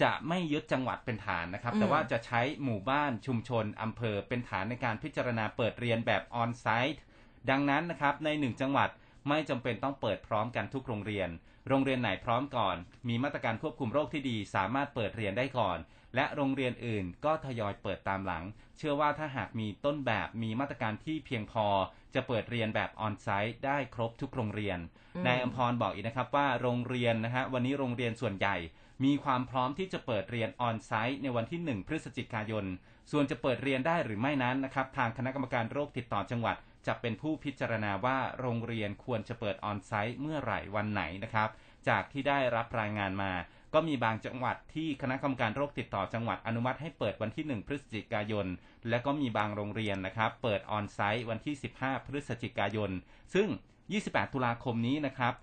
[0.03, 7.03] จะไม่ยึดจังหวัดเป็นฐานนะครับอืมแต่ว่าจะใช้หมู่บ้านชุมชนอำเภอเป็นฐานในการพิจารณาเปิดเรียนแบบออนไซต์
[7.51, 8.89] ดังนั้นนะครับในหนึ่งจังหวัด
[9.29, 11.29] ไม่จำเป็นต้องเปิดพร้อมกันทุกโรงเรียน
[11.69, 12.77] โรงเรียนไหนพร้อมก่อน
[13.09, 15.79] มีมาตรการควบคุมโรคที่ดี สามารถเปิดเรียนได้ก่อน
[16.15, 18.45] และโรงเรียนอื่นก็ทยอยเปิดตามหลัง
[18.77, 21.67] เชื่อว่าถ้าหากมีต้นแบบมีมาตรการที่เพียงพอ
[22.15, 24.79] จะเปิดเรียนแบบออนไซต์ได้ครบทุกโรงเรียน
[25.17, 28.57] อืมนายอมพรบอกอีกนะครับว่าโรงเรียนนะฮะวันนี้โรงเรียนส่วนใหญ่
[29.05, 32.65] มีความพร้อมที่จะเปิดเรียนออนไซต์ในวันที่ 1 พฤศจิกายน
[33.11, 41.49] ส่วนจะเปิดเรียนได้หรือไม่นั้นนะครับทางคณะกรรมการโรคติดต่อจังหวัด จะเป็นผู้พิจารณาว่าโรงเรียนควรจะเปิดออนไซต์เมื่อไหร่วันไหนนะครับ
[41.89, 43.33] จากที่ได้รับรายงานมา
[43.75, 48.47] ก็มีบางจังหวัดที่คณะกรรมการโรคติดต่อจังหวัดอนุมัติให้เปิดวันที่ 1 พฤศจิกายน
[48.89, 52.91] และก็มีบางโรงเรียนนะครับ เปิดออนไซต์วันที่ 15 พฤศจิกายน
[53.35, 53.49] ซึ่ง
[53.91, 55.35] 28 ตุลาคมนี้นะครับ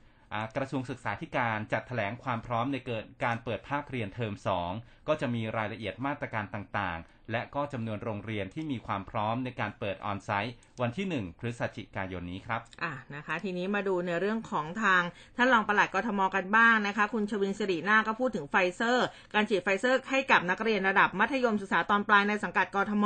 [0.57, 4.33] กระทรวงศึกษาธิการจัดแถลงความพร้อมในเกิดการเปิดภาคเรียนเทอม
[4.71, 6.99] 2 ก็จะมีรายละเอียดมาตรการต่าง
[7.31, 15.01] และก็จำนวนโรงเรียนที่มีความพร้อมในการเปิดออนไซต์ วันที่ 1 พฤศจิกายนนี้ครับอะนะคะ ทีนี้มาดูในเรื่องของทาง
[15.38, 23.05] ท่านรองปลัดกทมกันบ้างนะคะ คุณชวินศิรินาคก็พูดถึงไฟเซอร์ การฉีดไฟเซอร์ให้กับนักเรียนระดับมัธยมศึกษาตอนปลายในสังกัดกทม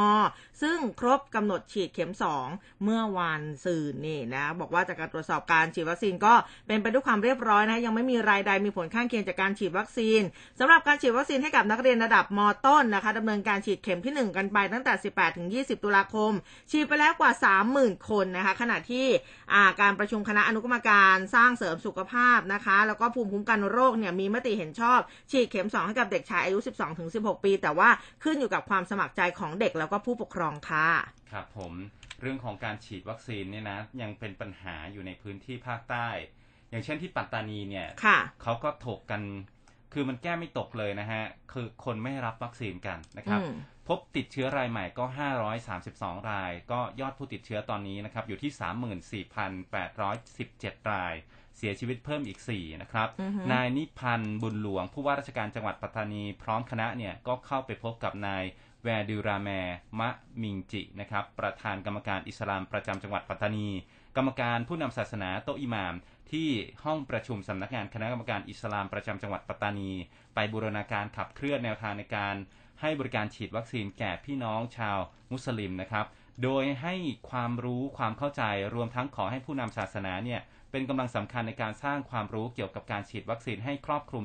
[0.61, 2.11] ซึ่งครบกำหนดฉีดเข็ม
[2.47, 6.33] 2 เมื่อวานซืนนี่นะบอกว่าจากการตรวจสอบการฉีดวัคซีนก็
[6.67, 10.21] เป็นไปด้วยความเรียบร้อยนะยังไม่มีรายใดมีผลข้างเคียงจากการฉีดวัคซีน
[10.59, 16.31] สำหรับการฉีดวัคซีนให้กับนักเรียนระดับมต้นนะคะดำเนินการฉีดเข็มที่ที่ 1 กันไปตั้งแต่ 18ถึง20 ตุลาคม
[16.71, 17.31] ฉีดไปแล้วกว่า
[17.69, 19.05] 30,000 คนนะคะ ขณะที่
[19.81, 24.99] การประชุมคณะอนุกรรมการสร้างเสริมสุขภาพนะคะ แล้วก็ภูมิคุ้มกันโรคเนี่ยมีมติเห็นชอบ
[25.31, 27.89] ฉีดเข็ม 2 ให้กับเด็กชายอายุ 12ถึง16 ปี แต่ว่า
[28.23, 30.87] ขึ้นอยู่กับความสมัครใจของเด็กแล้วก็ผู้ปกครองค่ะ
[31.31, 31.73] ครับผม
[32.21, 36.07] เรื่องของการฉีดวัคซีนเนี่ยนะยังเป็นปัญหาอยู่ในพื้นที่ภาคใต้
[36.69, 37.87] อย่างเช่นที่ปัตตานีเนี่ย
[38.43, 39.21] เขาก็ถกกัน
[39.93, 43.39] คือมันแก้ไม่ตกเลยนะฮะ คือคนไม่รับวัคซีนกันนะครับ
[43.87, 45.05] พบติดเชื้อรายใหม่ก็
[45.67, 49.23] 532 ราย ก็ยอดผู้ติดเชื้อตอนนี้นะครับ อยู่ที่
[49.81, 51.13] 34,817 ราย
[51.57, 53.09] เสียชีวิตเพิ่มอีก 4 นะครับ
[53.51, 58.43] นายนิพันธ์บุญหลวง ผู้ว่าราชการจังหวัดปัตตานีพร้อมคณะเนี่ย ก็เข้าไปพบกับนาย
[58.83, 59.49] แวดูราแม
[59.99, 60.09] มะ
[60.41, 63.67] มิงจินะครับ ประธานกรรมการอิสลามประจำจังหวัดปัตตานี
[64.15, 65.95] กรรมการผู้นำศาสนาโตอิมาม
[66.31, 66.49] ที่
[66.83, 69.91] ห้องประชุมสำนักงานคณะกรรมการอิสลามประจำจังหวัดปัตตานี
[70.33, 72.35] ไปบูรณาการขับเคลื่อนแนวทางในการ
[72.81, 74.97] ให้บริการฉีดวัคซีนแก่พี่น้องชาว
[75.31, 76.05] มุสลิมนะครับ
[76.43, 76.95] โดยให้
[77.29, 78.43] ความรู้ความเข้าใจ
[78.75, 80.41] รวมทั้งขอให้ผู้นำศาสนาเนี่ย
[80.71, 84.23] เป็นกำลังสำคัญในการสร้างความรู้เกี่ยวกับการฉีดวัคซีนให้ครอบคลุม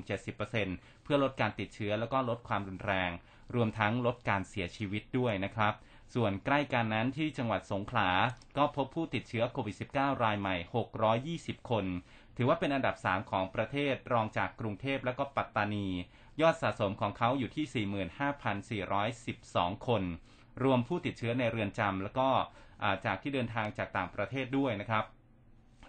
[0.53, 3.11] 70%เพื่อลดการติดเชื้อแล้วก็ลดความรุนแรง
[3.55, 5.75] รวมทั้งลดการเสียชีวิตด้วยนะครับ
[6.15, 8.11] ส่วนใกล้กันนั้นที่จังหวัดสงขลา
[8.57, 10.57] ก็พบผู้ติดเชื้อโควิด -19 รายใหม่
[11.53, 11.85] 620 คน
[12.37, 15.87] ถือว่าเป็นอันดับ 3 ของประเทศรองจากกรุงเทพและก็ปัตตานี
[16.41, 17.87] ยอดสะสมของเขาอยู่ที่
[19.37, 20.03] 45,412 คน
[20.63, 22.29] รวมผู้ติดเชื้อในเรือนจำแล้วก็
[23.05, 25.05] จากที่เดินทางจากต่างประเทศด้วยนะครับ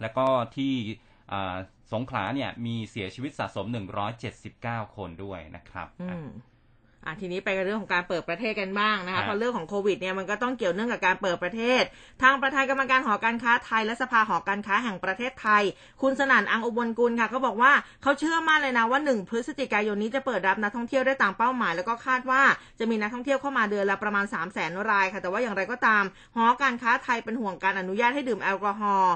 [0.00, 0.26] แล้วก็
[0.56, 0.74] ที่
[1.92, 3.66] สงขลาเนี่ยมีเสียชีวิตสะสม
[4.30, 5.88] 179 คนด้วยนะครับ
[7.06, 11.82] อะทีนี้ไปกันเรื่องของการเปิดประเทศกันบ้างนะคะเพราะเรื่องของโควิดเนี่ยมันก็ต้องเกี่ยวเนื่องกับการเปิดประเทศ
[12.22, 15.62] ทางประธานกรรมการหอการค้าไทย และสภาหอการค้าแห่งประเทศไทย
[16.02, 22.42] คุณสนั่นอังอุบลกุลค่ะเขาบอกว่าเขาเชื่อมั่นเลยนะว่า 1 พฤศจิกายนนี้จะเปิดรับนักท่องเที่ยวได้ตามเป้าหมาย แล้วก็คาดว่า
[22.78, 26.04] จะมีนักท่องเที่ยวเข้ามาเดือนละประมาณ 3 0 0 0 0 0รายค่ะแต่ว่าอย่างไรก็ตาม
[26.36, 29.14] หอการค้าไทยเป็นห่วงการอนุญาตให้ดื่มแอลกอฮอล์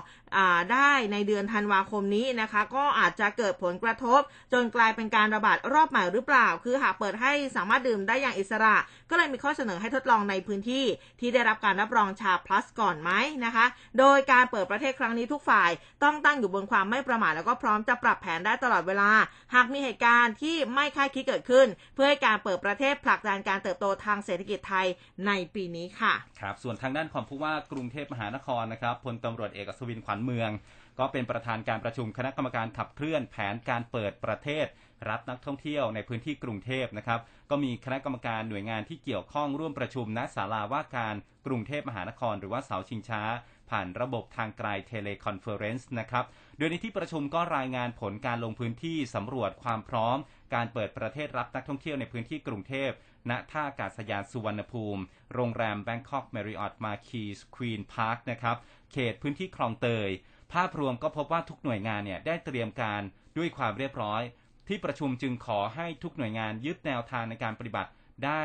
[0.72, 4.20] ได้ในเดือนธันวาคมนี้นะคะ ก็อาจจะเกิดผลกระทบ
[4.52, 8.76] จนกลายเป็นการระบาดรอบใหม่หรือเปล่า คือหากเปิดให้สามารถดื่มได้อย่างอิสระ
[9.10, 10.84] ก็เลยมีข้อเสนอให้ทดลองในพื้นที่
[11.20, 13.10] ที่ได้รับการรับรองชาพลัสก่อนไหม
[13.44, 13.66] นะคะ
[13.98, 15.70] โดยการเปิดประเทศครั้งนี้ทุกฝ่าย
[16.04, 19.10] ต้องตั้งอยู่บนความไม่ประมาทแล้วก็พร้อมจะปรับแผนได้ตลอดเวลา
[19.54, 24.86] หากมีเหตุการณ์ที่ไม่คาดคิดเกิดขึ้น เพื่อให้การเปิดประเทศผลักดันการเติบโตทางเศรษฐกิจไทย
[25.26, 30.50] ในปีนี้ค่ะ ครับ ส่วนทางด้านของผู้ว่ากรุงเทพมหานครนะครับพลตำรวจเอกอัศวินขวัญเมือง
[30.98, 34.66] ก็เป็นประธานการประชุมคณะกรรมการขับเคลื่อนแผนการเปิดประเทศ
[35.08, 41.14] รับนักท่องเที่ยวในพื้นที่กรุงเทพนะครับก็มีคณะกรรมการหน่วยงานที่เกี่ยวข้องร่วมประชุมณศาลาว่าการ
[41.46, 43.22] กรุงเทพมหานคร หรือว่าเสาชิงช้า
[43.70, 46.24] ผ่านระบบทางไกล teleconference นะครับ
[46.58, 50.18] โดยในที่ประชุมก็รายงานผลการลงพื้นที่สำรวจความพร้อม
[50.54, 52.90] การเปิดประเทศรับนักท่องเที่ยวในพื้นที่กรุงเทพ
[53.30, 55.02] ณท่าอากาศยานสุวรรณภูมิ
[55.34, 58.56] โรงแรม Bangkok Marriott Marquis Queen Park นะครับ
[58.92, 60.10] เขตพื้นที่คลองเตย
[60.52, 63.02] ภาพรวมก็พบว่าทุกหน่วยงานเนี่ยได้เตรียมการ
[63.36, 64.22] ด้วยความเรียบร้อย
[64.68, 67.90] ที่ประชุมจึงขอให้ทุกหน่วยงานยึดแนวทางในการปฏิบัติ
[68.24, 68.42] ได้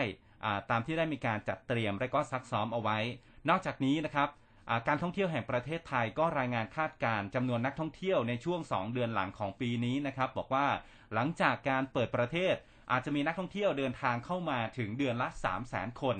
[0.69, 2.97] ตามที่ได้มีการจัดเตรียมและก็ซักซ้อมเอาไว้
[3.49, 4.29] นอกจากนี้นะครับ
[4.87, 10.67] การท่องเที่ยวแห่งประเทศไทยก็รายงานคาดการจำนวนนักท่องเที่ยวในช่วง 2 เดือนหลังของปีนี้นะครับ บอกว่า
[11.13, 12.55] หลังจากการเปิดประเทศ
[12.91, 16.17] อาจจะมีนักท่องเที่ยวเดินทางเข้ามาถึงเดือนละ3 0 0 0 0 0 คน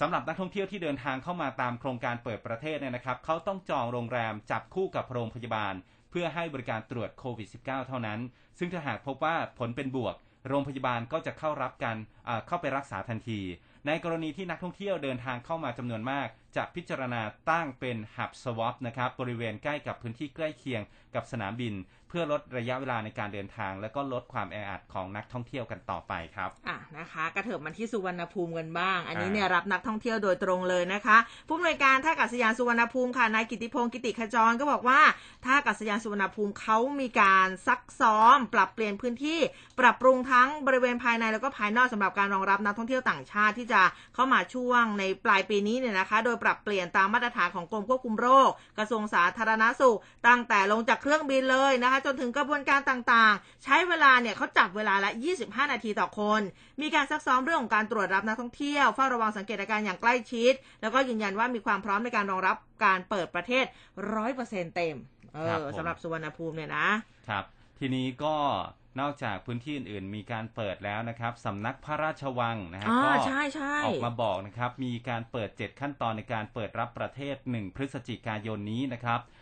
[0.00, 5.74] สำหรับนักท่องเที่ยวที่เดินทางเข้ามาตามโครงการเปิดประเทศเนี่ยนะครับเขาต้องจองโรงแรมจับคู่กับโรงพยาบาล
[6.10, 8.20] เพื่อให้บริการตรวจโควิด -19 เท่านั้น
[8.58, 10.14] ซึ่งถ้าหากพบว่าผลเป็นบวก
[10.48, 11.96] โรงพยาบาลก็จะเข้ารับการ
[12.46, 13.40] เข้าไปรักษาทันที
[13.86, 20.82] ในกรณีที่นักท่องเที่ยวเดินทางเข้ามาจำนวนมาก จะพิจารณาตั้งเป็นหับสวอปนะครับบริเวณใกล้กับพื้นที่ใกล้เคียง
[21.14, 21.74] กับสนามบิน
[22.12, 31.16] พื่อลดระยะเวลาในการเดินทาง และก็ลดความแออัดของนักท่องเที่ยวกันต่อไปครับอะนะคะ กระเถิบมาที่สุวรรณภูมิกันบ้าง อันนี้เนี่ยรับนักท่องเที่ยวโดยตรงเลยนะคะ
[31.48, 35.00] ผู้อำนวยการท่าอากาศยานสุวรรณภูมิค่ะนายกิติพงศ์กิติขจรก็บอกว่า
[35.44, 39.40] ท่าอากาศยานสุวรรณภูมิเขามีการซักซ้อม ปรับเปลี่ยนพื้นที่
[39.80, 43.82] ปรับปรุงทั้งบริเวณภายในแล้วก็ภายนอกสำหรับการรองรับนักท่องเที่ยวต่างชาติที่จะ
[44.14, 55.10] เข้ามาช่วงในปลายปีนี้เนี่ยนะคะ โดยปรับเปลี่ยนตามมาตรฐานของกรมควบคุมโรค กระทรวงสาธารณสุข ตั้งแต่ลงจากเครื่องบินเลยนะคะจนถึงกระบวนการต่างๆ ใช้เวลาเนี่ยเขาจับเวลาละ
[55.40, 56.40] 25 นาทีต่อคน
[56.80, 63.64] มีการซักซ้อมเรื่องของการตรวจรับนักท่องเที่ยวเฝ้าระวังสังเกตอาการอย่างใกล้ชิด แล้วก็ยืนยันว่ามีความพร้อมในการรองรับการเปิดประเทศ
[64.14, 64.96] ร้อยเปอร์เซ็นเต็ม
[65.34, 66.88] เออสำหรับสุวรรณภูมิเนี่ยนะ
[67.28, 67.44] ครับ
[67.78, 68.36] ทีนี้ก็
[69.00, 79.41] นอกจากพื้นที่อื่นๆ มีการเปิดแล้วนะครับสำนักพระราชวังนะฮะอ่าก็ใช่ใช่ออกมาบอกนะครับ มีการเปิด 7 ขั้นตอนในการเปิดรับประเทศ 1 พฤศจิกายนนี้นะครับอ่า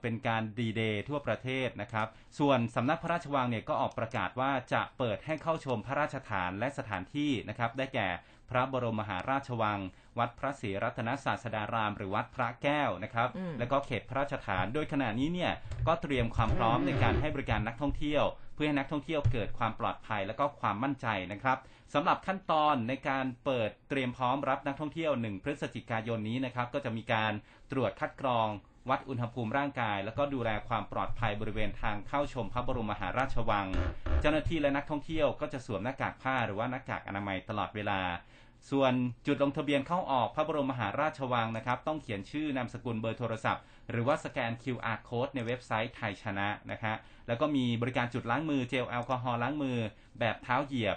[0.00, 8.08] เป็นการดีเดย์ทั่วประเทศนะครับ ส่วนสำนักพระราชวังเนี่ยก็ออกประกาศว่าจะเปิดให้เข้าชมพระราชฐานและสถานที่นะครับ ได้แก่
[8.50, 9.80] พระบรมมหาราชวัง
[10.18, 15.52] วัดพระศรีรัตนศาสดาราม หรือวัดพระแก้วนะครับอืมแล้วก็เขตพระราชฐาน โดยขณะนี้เนี่ย
[15.86, 21.58] ก็เตรียมความพร้อมในการให้บริการนักท่องเที่ยว เพื่อให้นักท่องเที่ยวเกิดความปลอดภัยและก็ความมั่นใจนะครับ
[21.94, 27.32] สำหรับขั้นตอนในการเปิดเตรียมพร้อมรับนักท่องเที่ยว 1 พฤศจิกายนนี้นะครับ ก็จะมีการ
[27.72, 28.48] ตรวจคัดกรอง
[28.90, 33.66] วัดอุณหภูมิร่างกาย แล้วก็ดูแลความปลอดภัยบริเวณทางเข้าชมพระบรมมหาราชวัง
[34.20, 38.00] เจ้าหน้าที่และนักท่องเที่ยวก็จะสวมหน้ากากผ้าหรือว่าหน้ากากอนามัยตลอดเวลา
[38.70, 38.92] ส่วน
[39.26, 46.94] จุดลงทะเบียนเข้าออกพระบรมมหาราชวังนะครับ ต้องเขียนชื่อนามสกุลเบอร์โทรศัพท์ หรือว่าสแกน QR code ในเว็บไซต์ไทยชนะนะฮะ
[47.26, 49.76] แล้วก็มีบริการจุดล้างมือเจลแอลกอฮอล์ล้างมือ
[50.20, 50.96] แบบเท้าเหยียบ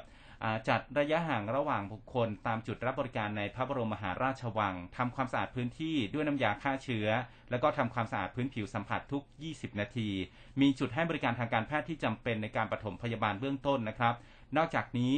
[0.69, 7.07] จัดระยะห่างระหว่างบุคคล ตามจุดรับบริการในพระบรมมหาราชวังทำความสะอาดพื้นที่ด้วยน้ำยาฆ่าเชื้อ
[7.49, 10.09] แล้วก็ทำความสะอาดพื้นผิวสัมผัสทุก 20 นาที
[10.61, 14.13] มีจุดให้บริการทางการแพทย์ที่จำเป็นในการปฐมพยาบาลเบื้องต้นนะครับ
[14.57, 15.15] นอกจากนี้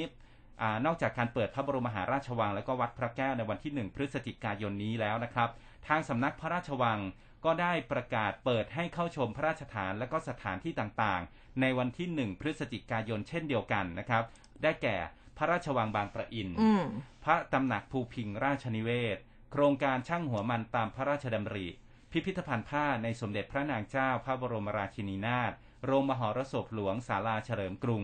[0.62, 5.50] อนอกจากการเปิดพระบรมมหาราชวัง และก็วัดพระแก้วในวันที่ 1 พฤศจิกายนนี้แล้วนะครับ
[5.88, 7.00] ทางสำนักพระราชวัง
[7.46, 14.24] ก็ได้ประกาศเปิดให้เข้าชมพระราชฐานและก็สถานที่ต่างๆ ในวันที่ 1 พฤศจิกายนเช่นเดียวกันนะครับ
[14.64, 14.98] ได้แก่
[15.38, 16.84] พระราชวังบางประอินอืม
[17.26, 19.18] พระตำหนักภูพิงราชนิเวศ
[19.52, 21.68] โครงการช่างหัวมันตามพระราชดำริ
[22.12, 25.52] พิพิธภัณฑ์ผ้าในสมเด็จพระนางเจ้าพระบรมราชินีนาถ
[25.86, 28.04] โรงมหรสพหลวงศาลาเฉลิมกรุง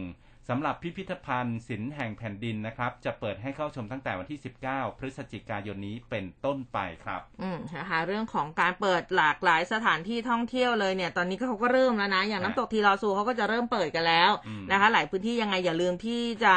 [0.50, 14.32] สำหรับพิพิธภัณฑ์ศิลป์แห่งแผ่นดินนะครับ จะเปิดให้เข้าชมตั้งแต่วันที่ 19 พฤศจิกายนนี้เป็นต้นไปครับ อืมนะคะเรื่องของการเปิดหลากหลายสถานที่ท่องเที่ยวเลยเนี่ย ตอนนี้เขาก็เริ่มแล้วนะ อย่างน้ำตกทีลอซูเขาก็จะเริ่มเปิดกันแล้ว
[14.72, 16.56] นะคะ หลายพื้นที่ยังไงอย่าลืมที่จะ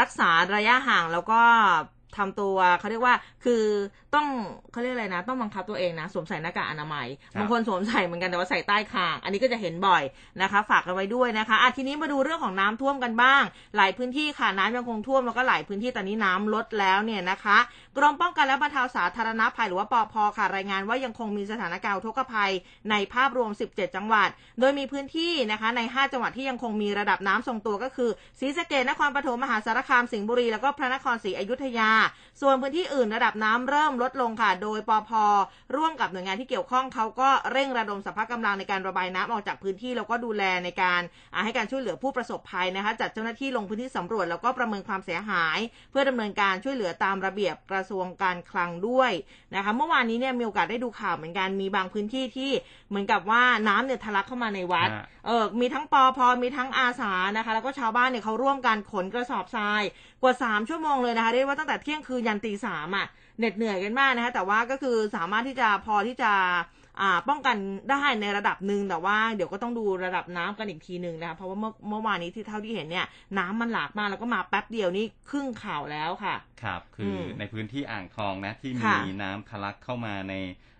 [0.00, 1.40] รักษาระยะห่างแล้วก็
[2.16, 3.62] ทำตัวเขาเรียกว่าคือ
[4.14, 4.26] ต้อง
[4.72, 10.02] เขาเรียกอะไรนะ ต้องบังคับตัวเองนะ สวมใส่หน้ากากอนามัยครับบางคนสวมใส่เหมือนกันแต่ว่าใส่ใต้คาง อันนี้ก็จะเห็นบ่อย
[10.42, 13.42] นะคะ ฝากกันไว้ด้วยนะคะอะทีนี้มาดูเรื่องของน้ำท่วมกันบ้าง
[13.76, 17.58] หลายพื้นที่ค่ะน้ำยังคงท่วมแล้วก็หลายพื้นที่ตอนนี้น้ำลดแล้วเนี่ยนะคะ
[17.96, 22.52] กรมป้องกันและบรรเทาสาธารณภัยหรือว่าปอพค่ะรายงานว่ายังคงมีสถานการณ์อุทกภัย
[22.90, 24.28] ในภาพรวม 17 จังหวัด
[24.60, 31.90] โดยมีพื้นที่นะคะ ใน 5 จังหวัดที่ยังคงมีระดับน้ำทรงตัวก็คือศรีสะเกษนครปฐมมหาสารคามสิงห์บุรีแล้วก็พระนครศรีอยุธยา
[32.40, 35.10] ส่วนพื้นที่อื่นระดับน้ำเริ่มลดลงค่ะ โดยปอพ
[35.76, 41.00] ร่วมกับหน่วยงานที่เกี่ยวข้องเขาก็เร่งระดมสรรพกำลังในการระบายน้ำออกจากพื้นที่แล้วก็ดูแลในการ
[41.34, 45.58] อ่าให้การช่วยเหลือผู้ประสบภัยนะคะ จัดเจ้าหน้าที่ลงพื้นที่สำรวจแล้วก็ประเมินความเสียหาย
[45.90, 49.12] เพื่อดำเนินการช่วยเหลือตามระเบียบกระทรวงการคลังด้วย
[49.54, 52.50] นะคะ เมื่อวานนี้เนี่ยมีโอกาสได้ดูข่าวเหมือนกันมีบางพื้นที่ที่
[52.88, 59.82] เหมือนกับว่าน้ำเนี่ยทะลักเข้ามาในวัดฮะเออมีทั้งปอพอมีทั้งอาสานะคะ แล้วก็ชาวบ้านเนี่ยเขาร่วมกันขนกระสอบทราย
[60.22, 63.06] กว่า 3 ชั่วโมงเลยนะคะเรียกว่าตั้งแต่เที่ยงคืนยันตีสามอะ
[63.38, 66.32] เหน็ดเหนื่อยกันมากนะคะแต่ว่าก็คือสามารถที่จะพอที่จะ
[67.00, 67.56] อ่าป้องกัน
[67.90, 73.06] ได้ในระดับหนึ่งแต่ว่าเดี๋ยวก็ต้องดูระดับน้ำกันอีกทีหนึ่งนะคะเพราะว่าเมื่อเมื่อวานนี้ที่เท่าที่เห็นเนี่ย
[73.38, 80.34] น้ำมันหลากมากแล้วก็มาแป๊บเดียวนี่ครึ่งข่าวแล้วค่ะ ครับคืออมในพื้นที่อ่างทองนะที่ค่ะมีน้ำทะลักเข้ามาใน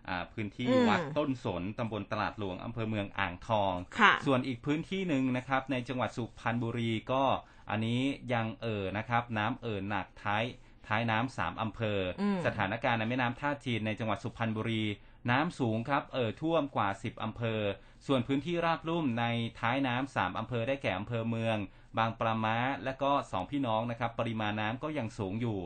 [0.08, 7.22] อ่าพื้นที่อืมวัดต้นสนตำบลตลาดหลวงอำเภอเมืองอ่างทองค่ะส่วนอีกพื้นที่หนึ่งนะครับในจังหวัดสุพรรณบุรีก็
[7.70, 8.00] อันนี้
[8.34, 10.44] ยังเอ่อนะครับ น้ำเอ่อหนักท้าย
[10.90, 14.84] ท้ายน้ำสามอำเภออมสถานการณ์ในแม่น้ำท่าจีนในจังหวัดสุพรรณบุรี
[15.30, 17.60] น้ำสูงครับเอ่อท่วมกว่า 10 อำเภอ
[18.06, 19.24] ส่วนพื้นที่ราบลุ่มใน
[19.60, 21.56] ท้ายน้ำสามอำเภอได้แก่อำเภอเมือง
[21.98, 25.60] บางปลาม้าและก็สองพี่น้องนะครับ ปริมาณน้ำก็ยังสูงอยู่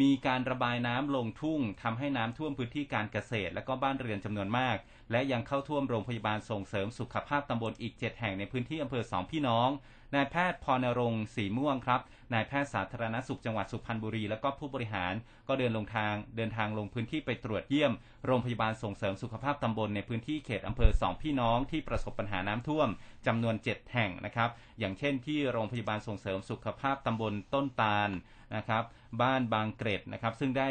[0.00, 4.76] มีการระบายน้ำลงทุ่งทำให้น้ำท่วมพื้นที่การเกษตร และก็บ้านเรือนจำนวนมาก
[5.10, 9.68] และยังเข้าท่วมโรงพยาบาลส่งเสริมสุขภาพตำบลอีก 7 แห่งในพื้นที่อำเภอสองพี่น้อง
[10.14, 12.00] นายแพทย์พรณรงค์สีม่วงครับ
[12.32, 15.14] นายแพทย์สาธารณสุขจังหวัดสุพรรณบุรี และก็ผู้บริหาร
[15.48, 17.92] ก็เดินลงทางเดินทางลงพื้นที่ไปตรวจเยี่ยม
[18.26, 22.88] โรงพยาบาลส่งเสริมสุขภาพตำบลในพื้นที่เขตอำเภอสองพี่น้องที่ประสบปัญหาน้ำท่วม
[23.26, 28.10] จำนวน 7 แห่งนะครับอย่างเช่นที่โรงพยาบาลส่งเสริมสุขภาพตำบลต้นตาล
[28.56, 28.82] นะครับ
[29.22, 30.68] บ้านบางเกร็ดนะครับซึ่งได้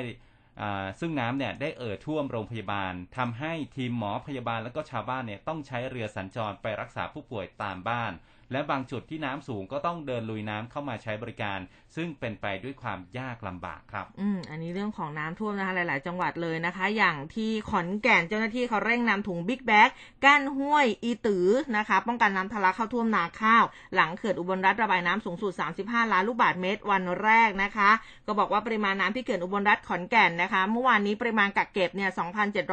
[1.00, 8.12] ซึ่งน้ำเนี่ยได้เอ่อท่วมโรงพยาบาลทำให้ทีมหมอพยาบาลและก็ชาวบ้านเนี่ยต้องใช้เรือสัญจรไปรักษาผู้ป่วยตามบ้าน
[8.52, 11.60] และบางจุดที่น้ำสูงก็ต้องเดินลุยน้ำเข้ามาใช้บริการ
[11.96, 19.90] ซึ่งเป็นไปด้วยความยากลำบากครับ อืมอันนี้เรื่องของน้ำท่วมนะคะหลาย ๆ จังหวัดเลยนะคะ อย่างที่ขอนแก่นเจ้าหน้าที่เขาเร่งนำถุงบิ๊กแบ็ก
[20.26, 23.64] กั้นห้วยอีตือนะคะ ป้องกันน้ำทะลักเข้าท่วมนาข้าว
[23.96, 25.52] หลังเขื่อนอุบลรัฐระบายน้ำสูงสุด
[25.84, 27.90] 35 ล้านลูกบาศก์เมตรวันแรกนะคะ
[28.28, 32.10] ก็บอกว่าปริมาณน้ำที่เขื่อนอุบลรัฐขอนแก่นนะคะ เมื่อวานนี้ปริมาณกักเก็บเนี่ย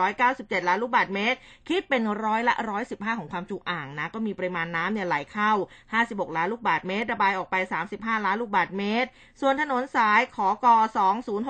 [0.03, 2.55] 2,797 ล้านลูกบาศก์เมตร คิดเป็นร้อยละ
[2.87, 5.53] 115 ของความจุอ่างนะ ก็มีปริมาณน้ำเนี่ยไหลเข้า
[5.95, 7.57] 56 ล้านลูกบาทเมตร ระบายออกไป
[7.91, 9.09] 35 ล้านลูกบาทเมตร
[9.41, 10.77] ส่วนถนนสายขอกอ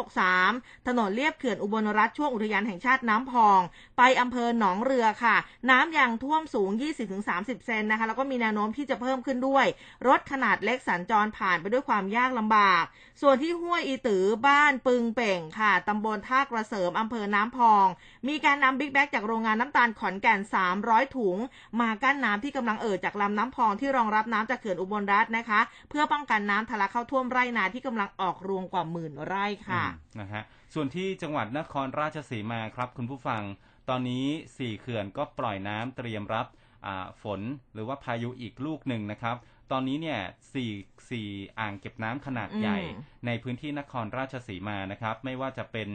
[0.06, 3.60] 2063 ถนนเลียบเขื่อนอุบลรัฐช่วงอุทยานแห่งชาติน้ำพอง
[3.98, 5.36] ไปอำเภอหนองเรือค่ะ
[5.70, 6.70] น้ำยังท่วมสูง
[7.18, 9.66] 20-30 เซนนะคะ แล้วก็มีแนวโน้มที่จะเพิ่มขึ้นด้วย
[10.08, 12.84] รถขนาดเล็กสัญจรผ่านไปด้วยความยากลำบาก
[13.22, 17.86] ส่วนที่ห้วยอีตือบ้านปึงเป่งค่ะตำบลท่ากระเสริมอำเภอน้ำพอง
[18.28, 20.40] มีการนำบิ๊กแบ็กจากโรงงานน้ำตาลขอนแก่น
[20.78, 21.36] 300 ถุง
[21.80, 30.42] มากั้นน้ำที่กำลังเอ่อจากลำน้ำพองที่รองรับน้ำจากเขื่อนอุบลรัฐนะคะ เพื่อป้องกันน้ำทะลักเข้าท่วมไร่นาที่กำลังออกรวงกว่าหมื่นไร่ค่ะอืมนะฮะ
[30.74, 33.42] ส่วนที่จังหวัดนครราชสีมาครับ คุณผู้ฟัง
[33.88, 34.26] ตอนนี้
[34.58, 36.46] สี่เขื่อนก็ปล่อยน้ำเตรียมรับ
[36.86, 37.40] อ่าฝน
[37.74, 39.36] หรือว่าพายุอีกลูกหนึ่งนะครับ
[39.72, 40.20] ตอนนี้เนี่ย
[40.54, 40.70] สี่
[41.10, 45.88] สี่อ่างเก็บน้ำขนาดใหญ่อืมในพื้นที่นครราชสีมานะครับ ไม่ว่าจะเป็น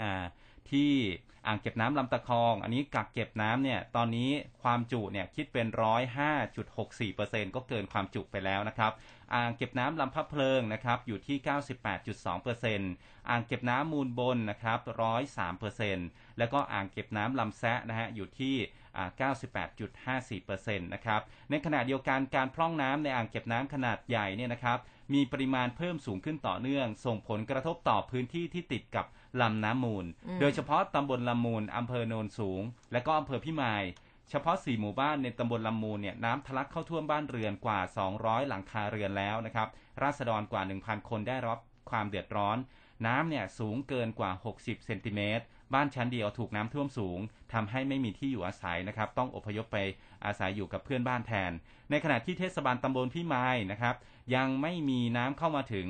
[0.00, 0.24] อ่า
[0.70, 0.90] ที่
[1.46, 4.30] อ่างเก็บน้ำลำตะคอง อันนี้กักเก็บน้ำเนี่ยตอนนี้
[4.62, 8.92] ความจุเนี่ยคิดเป็นร้อยห้าจุดหกสี่เปอร์เซ็นก็เกินความจุไปแล้วนะครับ
[9.34, 11.36] อ่างเก็บน้ำลำพะเพลิงนะครับอยู่ที่
[12.12, 14.78] 98.2%อ่างเก็บน้ำมูลบนนะครับ
[15.58, 18.56] 103%แล้วก็อ่างเก็บน้ำลำแซะนะฮะอยู่ที่
[18.96, 19.30] อ่า
[20.16, 21.20] 98.54%นะครับ
[21.50, 24.78] ในขณะเดียวกันการพร่องน้ำในอ่างเก็บน้ำขนาดใหญ่เนี่ยนะครับ
[25.14, 29.06] มีปริมาณเพิ่มสูงขึ้นต่อเนื่อง ส่งผลกระทบต่อพื้นที่ที่ติดกับ
[29.42, 33.84] ลำน้ำมูลอืมโดยเฉพาะตำบลลำมูลอำเภอโนนสูง และก็อำเภอพิมาย
[34.30, 37.80] เฉพาะ 4 หมู่บ้านในตำบลลำมูลเนี่ยน้ำทะลักเข้าท่วมบ้านเรือนกว่า
[38.14, 39.68] 200 หลังคาเรือนแล้วนะครับ
[40.02, 41.58] ราษฎรกว่า 1,000 คนได้รับ
[41.90, 42.58] ความเดือดร้อน
[43.06, 47.18] น้ำเนี่ยสูงเกินกว่า 60 เซนติเมตรบ้านชั้นเดียวถูกน้ำท่วมสูง
[47.52, 49.78] ทำให้ไม่มีที่อยู่อาศัยนะครับ ต้องอพยพไป
[50.24, 51.52] อาศัยอยู่กับเพื่อนบ้านแทน
[51.90, 53.96] ในขณะที่เทศบาลตำบลพิมายนะครับ
[54.34, 55.88] ยังไม่มีน้ำเข้ามาถึง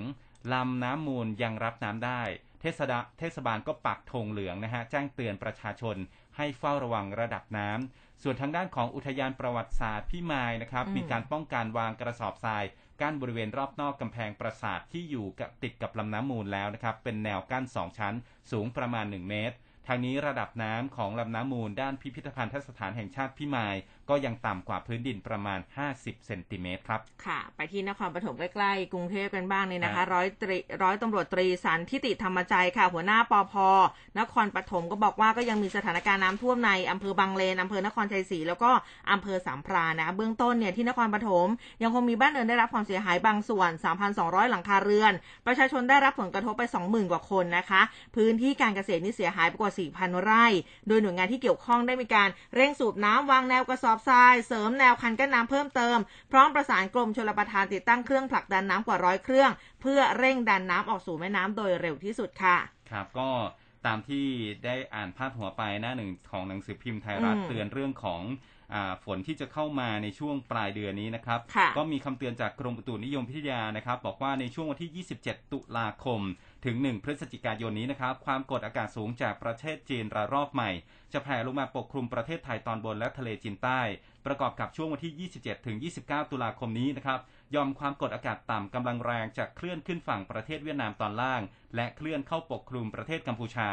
[0.53, 2.23] ลำน้ำมูลยังรับน้ำได้
[2.61, 5.97] เทศดาเทศบาลก็ปักธงเหลืองนะฮะแจ้งเตือนประชาชน
[6.37, 12.65] ให้เฝ้าระวังระดับน้ำส่วนทางด้านของอุทยานประวัติศาสตร์พิมายนะครับอืมมีการป้องกันวางกระสอบทราย
[13.01, 18.15] กั้นบริเวณรอบนอกกำแพงปราสาทที่อยู่กับติดกับลำน้ำมูลแล้วนะครับ เป็นแนวกั้น 2 ชั้น
[18.51, 23.77] สูงประมาณ 1 เมตร ทางนี้ระดับน้ำของลำน้ำมูลด้านพิพิธภัณฑสถานแห่งชาติพิมาย
[24.11, 25.59] ก็ยังต่ำกว่าพื้นดินประมาณ
[25.93, 33.55] 50เซนติเมตรครับ ค่ะ ไปที่นครปฐมใกล้ๆกรุงเทพกันบ้างเนี่ยนะครัคะบร้อยตรีร้อยตำรวจตรีสันทิติธรรมใจค่ะ หัวหน้าปอพ
[34.19, 38.71] นครปฐมก็บอกว่าก็ยังมีสถานการณ์น้ำท่วมในอำเภอบางเลนอำเภอนครชัยศรีแล้วก็
[39.13, 41.49] อำเภอสามพรานนะเบื้องต้นเนี่ยที่นครปฐม
[41.83, 43.71] ยังคงมีบ้านเรือนได้รับความเสียหายบางส่วน
[44.11, 45.13] 3,200 หลังคาเรือน
[45.47, 47.81] ประชาชนได้รับผลกระทบไป 20,000 กว่าคนนะคะ
[48.17, 50.47] พื้นที่การเกษตรนี่เสียหายไปกว่า 4,000 ไร่
[50.89, 55.99] โดยหน่วยงานที่เกี่ยวข้องได้มีการเร่งสูบน้ำวางแนวกระสอบทรายเสริมแนวคันกั้นน้ำเพิ่มเติม
[56.33, 59.51] พร้อมประสานกรมชลประทานติดตั้งเครื่องผลักดันน้ำกว่าร้อยเครื่อง
[59.83, 62.57] เพื่อเร่งดันน้ำออกสู่แม่น้ำโดยเร็วที่สุดค่ะ
[62.91, 63.29] ครับก็
[63.87, 64.27] ตามที่
[64.65, 68.23] ได้อ่านพาดหัวไปหน้าหนึ่งของหนังสือพิมพ์ไทยรัฐอืมเตือนเรื่องของ
[68.75, 76.21] อาฝนที่จะเข้ามาในช่วงปลายเดือนนี้นะครับค่ะก็มีคำเตือนจากกรมอุตุนิยมวิทยานะครับ บอกว่าในช่วงวันที่ 27 ตุลาคม
[76.65, 80.71] ถึง 1 พฤศจิกายนนี้นะครับ ความกดอากาศสูงจากประเทศจีนระลอกใหม่
[81.13, 83.81] จะแผ่ลงมาปกคลุมประเทศไทยตอนบนและทะเลจีนใต้
[84.27, 87.21] ประกอบกับช่วงวันที่ 27 ถึง 29 ตุลาคมนี้นะครับ
[87.55, 91.43] ยอมความกดอากาศต่ำกำลังแรงจะเคลื่อนขึ้นฝั่งประเทศเวียดนามตอนล่าง
[91.77, 93.71] และเคลื่อนเข้าปกคลุมประเทศกัมพูชา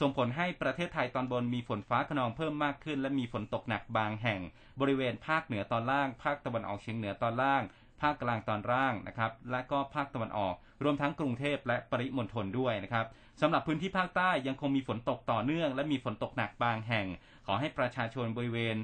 [0.00, 4.40] ส่งผลให้ประเทศไทยตอนบนมีฝนฟ้าขนองเพิ่มมากขึ้น และมีฝนตกหนักบางแห่ง
[4.80, 7.62] บริเวณภาคเหนือตอนล่าง ภาคตะวันออกเฉียงเหนือตอนล่าง
[8.02, 13.06] ภาคกลางตอนล่างนะครับและก็ภาคตะวันออก รวมทั้งกรุงเทพและปริมณฑลด้วยนะครับ
[13.40, 17.06] สำหรับพื้นที่ภาคใต้ยังคงมีฝนตกต่อเนื่อง และมีฝนตกหนักบางแห่ง
[17.46, 18.76] ขอให้ประชาชนบริเวณ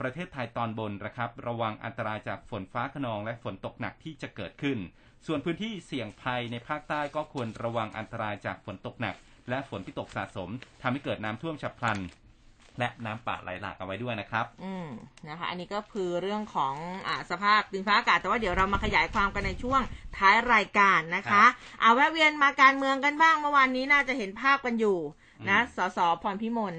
[0.00, 4.78] ประเทศไทยตอนบนนะครับระวังอันตรายจากฝนฟ้าขนอง และฝนตกหนักที่จะเกิดขึ้น
[5.26, 9.16] ส่วนพื้นที่เสี่ยงภัยในภาคใต้ก็ควรระวังอันตรายจากฝนตกหนัก
[9.48, 10.50] และฝนที่ตกสะสม
[10.82, 11.98] ทำให้เกิดน้ำท่วมฉับพลัน
[12.78, 14.88] และน้ำป่าไหลหลากเอาไว้ด้วยนะครับ อืม
[15.28, 16.74] นะคะ อันนี้ก็คือเรื่องของ
[17.08, 19.80] อาสภาพดินฟ้าอากาศแต่ว่าเดี๋ยวเรามาขยายความกันในช่วง
[20.16, 21.48] ท้ายรายการนะครัคะบ
[21.80, 24.98] เอาแวะเวียนมาการเมืองกันบ้างเมื่อวานนี้น่าจะเห็นภาพกันอยู่
[25.50, 26.74] นะอืมสสพรพิมล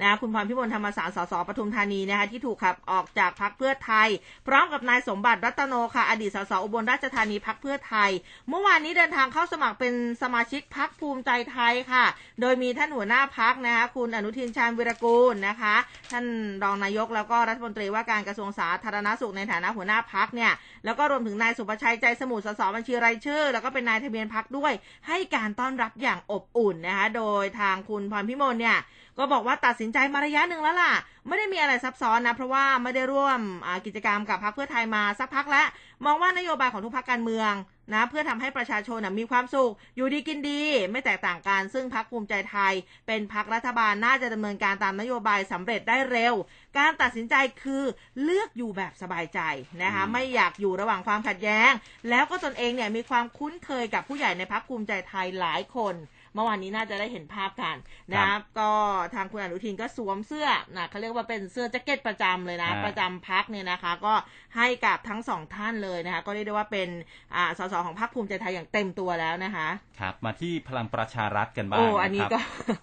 [0.00, 4.08] นะคุณพรพิมลธรรมสารสสปทุมธานีนะคะที่ถูกขับออกจากพักเพื่อไทย
[4.46, 8.10] พร้อมกับนายสมบัติรัตโนค่ะ อดีตสสอุบลราชธานีพักเพื่อไทย
[8.48, 12.04] เมื่อวานนี้เดินทางเข้าสมัครเป็นสมาชิกพักภูมิใจไทยค่ะ
[12.40, 15.74] โดยมีท่านหัวหน้าพักนะคะคุณอนุทินชาญวิรกูลนะคะ
[16.12, 16.24] ท่าน
[16.62, 20.52] รองนายกแล้วก็รัฐมนตรีว่าการกระทรวงสาธารณสุขในฐานะหัวหน้าพักเนี่ย
[20.84, 24.72] แล้วก็รวมถึงนายสุประชัยใจสมุทรสสบัญชีรายชื่อ แล้วก็เป็นนายทะเบียนพักด้วย
[25.08, 28.78] ให้การต้อนรับอย่างอบอุ่นนะคะโดยทางคุณพรพิมลเนี่ย
[29.18, 30.92] ก็บอกว่าตัดสินใจมาระยะหนึ่งแล้วล่ะ
[31.26, 35.66] ไม่ได้มีอะไรซับซ้อนนะ เพราะว่าไม่ได้ร่วมอ่ากิจกรรมกับพรรคเพื่อไทยมาสักพักแล้ว
[36.04, 37.52] มองว่านโยบายของทุกพรรคการเมือง
[37.92, 42.72] นะเพื่อทำให้ประชาชนนะมีความสุข อยู่ดีกินดี ไม่แตกต่างกัน ซึ่งพักภูมิใจไทย
[43.06, 46.34] เป็นพักรัฐบาลน่าจะดำเนินการตามนโยบายสำเร็จได้เร็ว
[46.78, 47.84] การตัดสินใจคือ
[48.22, 49.40] เลือกอยู่แบบสบายใจ
[49.82, 51.70] นะคะอืมไม่อยากอยู่ระหว่างความขัดแย้ง
[52.10, 55.94] แล้วก็ตนเองเนี่ยมีความคุ้นเคยกับผู้ใหญ่ในพักภูมิใจไทยหลายคน
[56.34, 57.76] เมื่อวานนี้น่าจะได้เห็นภาพกัน
[58.12, 58.70] นะครับก็
[59.14, 64.14] ทางคุณอนุทินก็สวมเสื้อนะเขาเรียกว่าเป็นเสื้อแจ็คเก็ตประจำเลยนะอ่าประจำพักเนี่ยนะคะ ก็
[64.56, 66.88] ให้กับทั้งสองท่านเลยนะคะ ก็เรียกได้ว่าเป็น
[67.34, 69.68] อ่าสสของพรรคภูมิใจไทยอย่างเต็มตัวแล้วนะคะ
[70.00, 72.40] ครับมาที่พลังประชารัฐกันบ้างโอ้อันนี้ะครับก็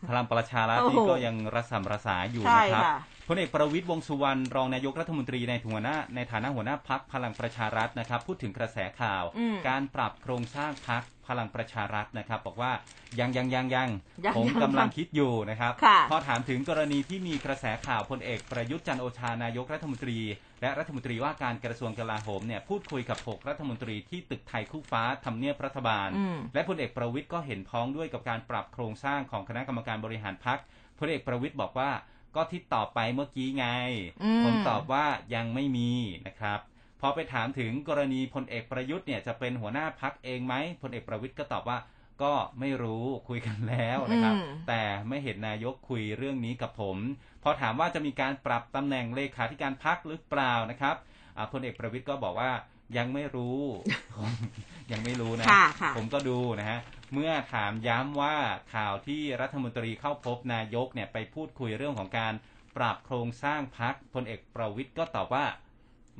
[0.10, 2.95] พลังประชารัฐโอ้โหนี่ก็ยังระสำระสายอยู่ใช่นะครับค่ะ
[3.28, 12.71] พลเอกประวิตยวงษ์สุวรรณรองนายกรัฐมนตรีในหัวหน้าในฐานะหัวหน้าพักพลังประชารัฐนะครับ พูดถึงกระแสข่าวอืมการปรับโครงสร้างพัก พลังประชารัฐนะครับ บอกว่า
[13.19, 13.89] ยังยังยังยัง
[14.25, 20.17] ยังผมยังกำลังคิดอยู่นะครับค่ะ พอถามถึงกรณีที่มีกระแสข่าวพลเอกประยุทธ์จันทร์โอชานายกรัฐมนตรี
[20.61, 30.59] และรัฐมนตรีว่าการกระทรวงกลาโหมเนี่ยพูดคุยกับหกรัฐมนตรีที่ตึกไทยคู่ฟ้าทำเนียบรัฐบาล อืม และพลเอกประวิทย์ก็เห็นพ้องด้วยกับการปรับโครงสร้างของคณะกรรมการบริหารพัก
[30.99, 31.91] พลเอกประวิทย์บอกว่า
[32.36, 33.65] ก็ที่ตอบไปเมื่อกี้ไง
[34.23, 35.05] อืม ผมตอบว่า
[35.36, 35.91] ยังไม่มี
[36.27, 36.59] นะครับ
[37.02, 41.78] พอไปถามถึงกรณีพลเอกประยุทธ์เนี่ยจะเป็นหัวหน้าพักเองไหมพลเอกประวิทย์ก็ตอบว่า
[42.24, 46.97] ก็ไม่รู้คุยกันแล้วนะครับอืมแต่ไม่เห็นนายกคุยเรื่องนี้กับผม
[47.43, 50.95] พอถามว่าจะมีการปรับตำแหน่งเลขาธิการพักหรือเปล่านะครับ
[51.38, 52.52] อ่าพลเอกประวิทย์ก็บอกว่า
[52.97, 53.62] ยังไม่รู้
[54.16, 54.32] ผม
[54.91, 56.80] ยังไม่รู้นะค่ะค่ะผมก็ดูนะฮะ
[57.14, 58.36] เมื่อถามย้ำว่า
[58.74, 62.34] ข่าวที่รัฐมนตรีเข้าพบนายกเนี่ยไปพูดคุยเรื่องของการ
[62.78, 65.45] ปรับโครงสร้างพักพลเอกประวิทย์ก็ตอบว่า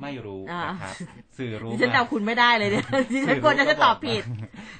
[0.00, 0.94] ไม่รู้อ่านนะครับ
[1.38, 4.22] สื่อรู้ดิฉันมาเดาคุณไม่ได้เลยเนี่ยดิฉันกลัวจะจะตอบผิด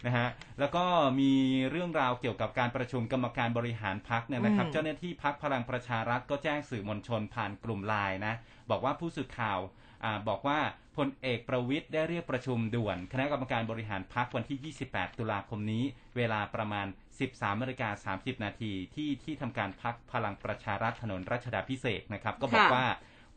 [0.07, 0.29] นะฮะ
[0.61, 0.85] แล้วก็
[1.21, 1.33] มี
[1.71, 8.35] เรื่องราวเกี่ยวกับการประชุมกรรมการบริหารพักเนี่ยนะครับอืมเจ้าหน้าที่พักพลังประชารัฐก็แจ้งสื่อมวลชนผ่านกลุ่มไลน์นะ
[8.71, 9.59] บอกว่าผู้สื่อข่าว
[10.05, 10.59] อ่าบอกว่า
[10.97, 15.85] พลเอกประวิทย์ได้เรียกประชุมด่วน คณะกรรมการบริหารพักวันที่ 28 ตุลาคมนี้
[16.17, 16.87] เวลาประมาณ
[17.25, 22.87] 13นาฬิกา30 นาทีที่ที่ทำการพักพลังประชารัฐถนนรัชดาพิเศษกนะครับ ก็บอกค่ะว่า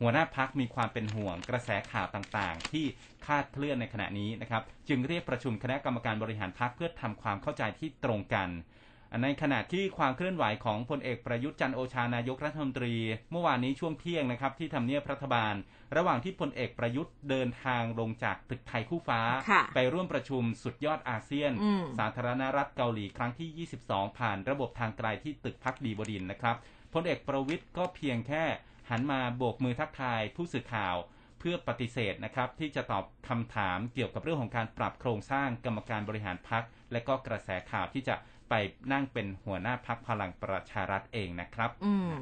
[0.00, 2.84] หัวหน้าพักมีความเป็นห่วงกระแสข่าวต่างๆ ที่
[3.24, 8.48] คลาดเคลื่อนในขณะนี้นะครับ จึงเรียกประชุมคณะกรรมการบริหารพักเพื่อทำความเข้าใจที่ตรงกัน
[9.22, 12.94] ในขณะที่ความเคลื่อนไหวของพลเอกประยุทธ์จันทร์โอชานายกรัฐมนตรี
[13.30, 15.54] เมื่อวานนี้ช่วงเที่ยงนะครับที่ทำเนียบรัฐบาล
[15.96, 19.20] ระหว่างที่พลเอกประยุทธ์เดินทางลงจากตึกไทยคู่ฟ้า
[19.50, 26.56] ค่ะไปร่วมประชุมสุดยอดอาเซียนอืมสาธารณรัฐเกาหลีครั้งที่ 22 ผ่านระบบทางไกลที่ตึกพักดีบดินทร์นะครับ
[26.94, 28.44] พลเอกประวิทย์ก็เพียงแค่
[28.90, 30.96] หันมาโบกมือทักทายผู้สื่อข่าว
[31.38, 38.14] เพื่อปฏิเสธนะครับที่จะตอบคำถามเกี่ยวกับเรื่องของการปรับโครงสร้างกรรมการบริหารพักและก็กระแสข่าวที่จะ
[38.50, 38.54] ไป
[38.92, 42.12] นั่งเป็นหัวหน้าพักพลังประชารัฐเองนะครับ อืม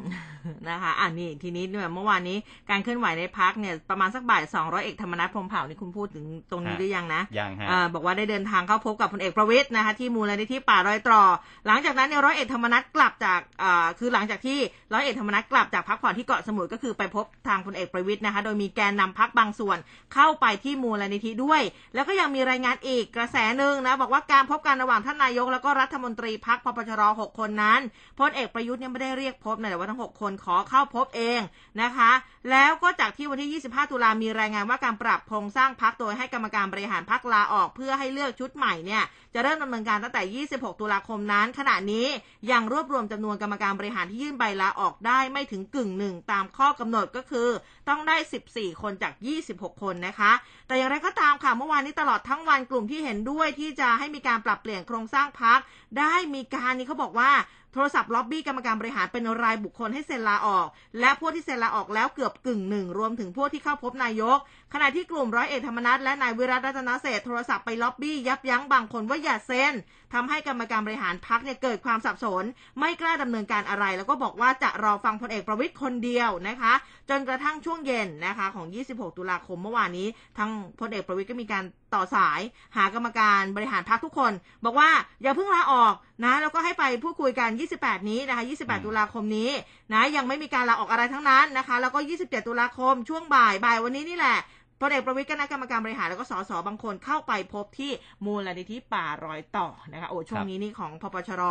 [0.68, 2.38] นะคะอ่านี่ทีนี้เนี่ยเมื่อวานนี้
[2.70, 11.22] การเคลื่อนไหวในพักเนี่ยประมาณสักบ่ายสองร้อยเอกธรรมนัฐพรหมเผ่านี่คุณพูดถึงตรงนี้ฮะหรือยังนะยังฮะอ่าบอกว่าได้เดินทางเข้าพบกับพลเอกประวิตยนะคะที่มูลนิธิป่ารอยต่อ
[11.66, 14.58] หลังจากนั้นเนี่ยร้อยเอกธรรมนัฐกลับจากอ่าคือหลังจากที่
[14.92, 19.78] ร้อยเอกธรรมนัฐกลับจากพักผ่อนที่เกาะสมุยก็คือไปพบทางพลเอกประวิตยนะคะ โดยมีแกนนำพักบางส่วน
[20.14, 21.62] เข้าไปที่มูลนิธิด้วย
[21.94, 27.80] แล้วก็ยังมีรายงานอีกกระแสหนึ่งนะบอกว่าการพบกันระหว่างท่านนายกแล้วก็รัฐมนตรีพักพปชรหกคนนั้น
[28.18, 31.40] พลเอกประยุทธ์เนี่ยไม่ได้เรียกพบนะแต่ว่าทั้งหกคนขอเข้าพบเอง
[31.82, 32.10] นะคะ
[32.50, 39.02] แล้วก็จากที่วันที่ 25 ตุลามีรายงานว่าการปรับโครงสร้างพักโดยให้กรรมการบริหารพักลาออก เพื่อให้เลือกชุดใหม่เนี่ย
[39.34, 42.06] จะเริ่มดำเนินการตั้งแต่ 26 ตุลาคมนั้น ขณะนี้
[42.50, 47.48] ยังรวบรวมจำนวนกรรมการบริหารที่ยื่นใบลาออกได้ไม่ถึงกึ่งหนึ่งตามข้อกำหนดก็คือ
[47.88, 48.16] ต้องได้
[48.50, 49.12] 14 คนจาก
[49.48, 50.32] 26 คนนะคะ
[50.66, 55.58] แต่อย่างไรก็ตามค่ะเมื่อวานนี้ตลอดทั้งวันกลุ่มที่เห็นด้วยที่จะให้มีการปรับเปลี่ยนโครงสร้างพัก
[55.98, 57.30] ได้มีการนี่เขาบอกว่า
[57.74, 60.66] โทรศัพท์ล็อบบี้กรรมการบริหารเป็นรายบุคคลให้เซ็นลาออก
[61.00, 64.38] และพวกที่เซ็นลาออกแล้วเกือบกึ่งหนึ่งรวมถึงพวกที่เข้าพบนายก
[64.74, 69.74] ขณะที่กลุ่มร้อยเอกธรรมนัฐและนายวิรัตรัตนเศษโทรศัพท์ไปล็อบบี้ยับยั้งบางคนว่าอย่าเซ็น
[70.14, 72.44] ทำให้กรรมการบริหารพักเนี่ยเกิดความสับสน
[72.78, 76.72] ไม่กล้าดำเนินการอะไร แล้วก็บอกว่าจะรอฟังพลเอกประวิตยคนเดียวนะคะ
[77.10, 80.08] จนกระทั่งช่วงเย็นนะคะของ 26 ตุลาคมเมื่อวานนี้
[80.38, 80.50] ทั้ง
[80.80, 81.64] พลเอกประวิตยก็มีการ
[81.94, 82.40] ต่อสาย
[82.76, 84.32] หากรรมการบริหารพักทุกคน
[84.64, 84.90] บอกว่า
[85.22, 85.94] อย่าเพิ่งลาออก
[86.24, 89.50] นะแล้วก็ให้ไปพูดคุยกัน28 นี้นะคะ 28 ตุลาคมนี้
[89.92, 94.38] นะยังไม่มีการลาออกอะไรทั้งนั้นนะคะ แล้วก็ 27 ตุลาคมช่วงบ่ายบ่ายวันนี้นี่แหละ
[94.80, 97.90] พลเอกประวิตยก็นัดกรรมการบริหารแล้วก็สสบางคนเข้าไปพบที่
[98.24, 101.42] มูลนิธิป่ารอยต่อนะคะโอ้ช่วงนี้นี่ของพปชร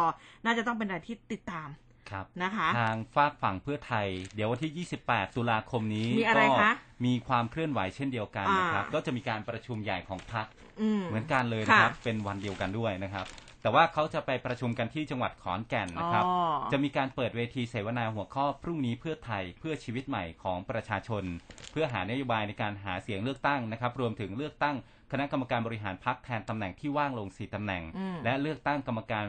[0.45, 1.69] น่าจะต้องเป็นอะไรที่ติดตาม
[2.11, 6.73] ครับนะคะทางฝากฝั่งเพื่อไทย เดี๋ยววันที่ 28 ตุลาคมนี้มีอะไรก็คะ
[7.05, 10.45] มีความเคลื่อนไหวเช่นเดียวกันนะครับอ่าก็จะมีการประชุมใหญ่ของพรรค
[10.81, 13.25] อืมเหมือนกันเลยนะครับค่ะเป็นวันเดียวกันด้วยนะครับ
[13.63, 21.23] แต่ว่าเขาจะไปประชุมกันที่จังหวัดขอนแก่นนะครับอ๋อจะมีการเปิดเวทีเสวนาหัวข้อพรุ่งนี้เพื่อไทยเพื่อชีวิตใหม่ของประชาชน
[21.71, 24.75] เพื่อหานโยบายในการหาเสียงเลือกตั้งนะครับ รวมถึงเลือกตั้ง
[25.11, 29.25] คณะกรรมการบริหารพรรคแทนตำแหน่งที่ว่างลง 4ตำแหน่งอืมและเลือกตั้งกรรมการ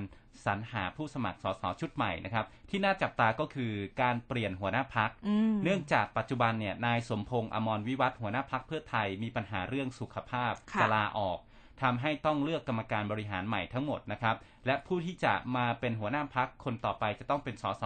[0.47, 3.73] สรรหาผู้สมัครสสชุดใหม่นะครับ ที่น่าจับตาก็คือ
[4.03, 11.39] การเปลี่ยนหัวหน้าพักอืมเนื่องจากปัจจุบันเนี่ยนายสมพงษ์อมรวิวัฒน์หัวหน้าพักเพื่อไทยมีปัญหาเรื่องสุขภาพค่ะจะลาออก
[11.83, 17.85] ทำให้ต้องเลือกกรรมการบริหารใหม่ทั้งหมดนะครับและผู้ที่จะมาเป็นหัวหน้าพักคนต่อไปจะต้องเป็นสส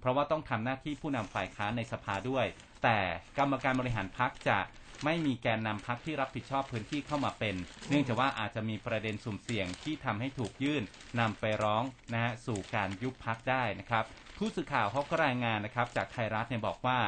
[0.00, 2.46] เพราะว่าต้องทำหน้าที่ผู้นำฝ่ายค้านในสภาด้วย
[2.82, 2.98] แต่
[3.38, 4.58] กรรมการบริหารพักจะ
[5.04, 7.54] ไม่มีแกนนำพักที่รับผิดชอบพื้นที่เข้ามาเป็น
[7.88, 10.82] เนื่องจากว่าอาจจะมีประเด็นสุ่มเสี่ยงที่ทำให้ถูกยื่น
[11.20, 11.82] นำไปร้อง
[12.12, 14.04] นะฮะสู่การยุบพักได้นะครับ
[14.38, 16.98] ผู้สื่อข่าวเขาก็รายงานนะครับจากไทยรัฐเนี่ยบอกว่า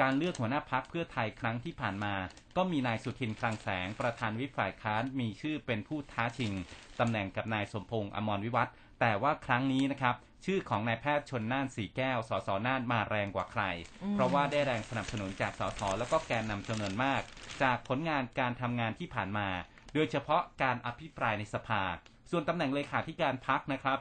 [0.00, 2.14] การเลือกหัวหน้าพักเพื่อไทยครั้งที่ผ่านมา
[2.56, 6.52] ก็มีนายสุทินคลังแสง ประธานวิปฝ่ายค้านมีชื่อเป็นผู้ท้าชิง
[7.00, 13.62] ตำแหน่งกับนายสมพงษ์อมรวิวัฒน์แต่ว่าครั้งนี้นะครับ ชื่อของนายแพทย์ชนน่านสีแก้ว สสน่านมาแรงกว่าใคร
[14.02, 17.22] อืมเพราะว่าได้แรงสนับสนุนจากสสแล้วก็แกนนำจำนวนมาก
[17.62, 19.48] จากผลงานการทำงานที่ผ่านมา
[19.94, 21.82] โดยเฉพาะการอภิปรายในสภา
[22.30, 23.98] ส่วนตำแหน่งเลขาธิการพักนะครับ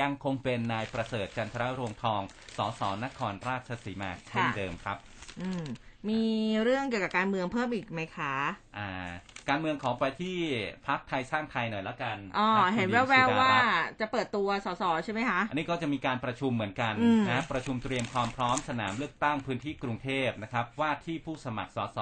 [0.00, 2.22] ยังคงเป็นนายประเสริฐจันทรรวงทอง
[2.56, 4.96] สสนครราชสีมาเช่นค่ะเดิมครับ
[5.40, 5.64] อืม
[6.08, 6.22] มี
[6.62, 8.34] เรื่องเกี่ยวกับการเมืองเพิ่มอีกไหมคะ
[8.78, 8.90] อ่า
[9.48, 10.36] การเมืองขอไปที่
[10.86, 21.98] พักไทยสร้างไทยหน่อยละกัน อ๋อพรรคเห็นคุณแวญิงวสุๆดว่ารัตน์จะเปิดตัวสสใช่ไหมคะ อันนี้ก็จะมีการประชุมเหมือนกันอืมนะประชุมเตรียมความพร้อมสนามเลือกตั้งพื้นที่กรุงเทพนะครับ ว่าที่ผู้สมัครสส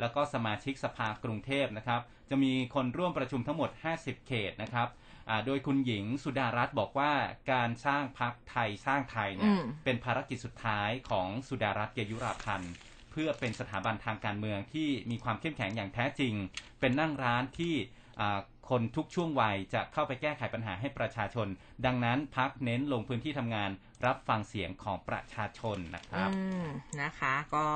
[0.00, 2.00] แล้วก็สมาชิกสภากรุงเทพนะครับ
[2.30, 5.05] จะมีคนร่วมประชุมทั้งหมด 50 เขตนะครับอ่า
[5.46, 7.12] โดยคุณหญิงสุดารัตน์บอกว่า
[7.52, 12.72] การสร้างพักไทยสร้างไทยเนี่ยอืมเป็นภารกิจสุดท้ายของสุดารัตน์เกยุราพันธ์
[13.10, 16.34] เพื่อเป็นสถาบันทางการเมืองที่มีความเข้มแข็งอย่างแท้จริง
[16.80, 17.74] เป็นนั่งร้านที่
[18.20, 18.38] อ่า
[18.70, 21.48] คนทุกช่วงวัยจะเข้าไปแก้ไขปัญหาให้ประชาชน
[21.86, 23.70] ดังนั้นพักเน้นลงพื้นที่ทำงาน
[24.04, 26.66] รับฟังเสียงของประชาชนนะครับอืม
[27.02, 27.66] นะคะ ก็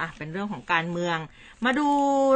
[0.00, 1.18] อะเป็นเรื่องของการเมือง
[1.64, 1.88] มาดู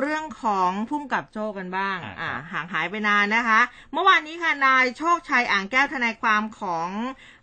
[0.03, 3.61] เรื่องของพุ่มกับโจ้กันบ้างอ่าอ่าห่างหายไปนานนะคะ
[3.93, 6.89] เมื่อวานนี้ค่ะนายโชคชัยอ่างแก้วทนายความของ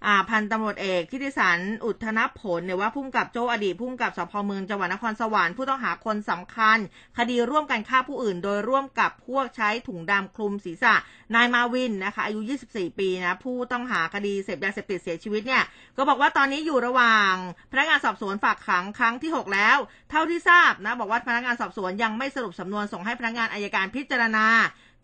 [0.05, 6.77] อ่าพันตำรวจเอกทิติสันอุทธนผลเนี่ยว่าพุ่มกับโจ้อดีตพุ่มกับสพเมืองจังหวัดนครสวรรค์ผู้ต้องหาคนสำคัญ
[7.17, 10.95] คดีร่วมกันฆ่าผู้อื่น โดยร่วมกับพวกใช้ถุงดำคลุมศีรษะ
[11.35, 15.63] นายมาวินนะคะอายุ 24 ปีนะผู้ต้องหาคดีเสพยาเสพติดเสียชีวิตเนี่ย
[15.97, 17.33] ก็บอกว่าตอนนี้อยู่ระหว่าง
[17.71, 19.77] พนักงานสอบสวนฝากขังครั้งที่ 6 แล้ว
[20.09, 24.47] เท่าที่ทราบนะบอกว่าพนักงานสอบสวนยังไม่สรุปสำนวนส่งให้พนักงานอายการพิจารณา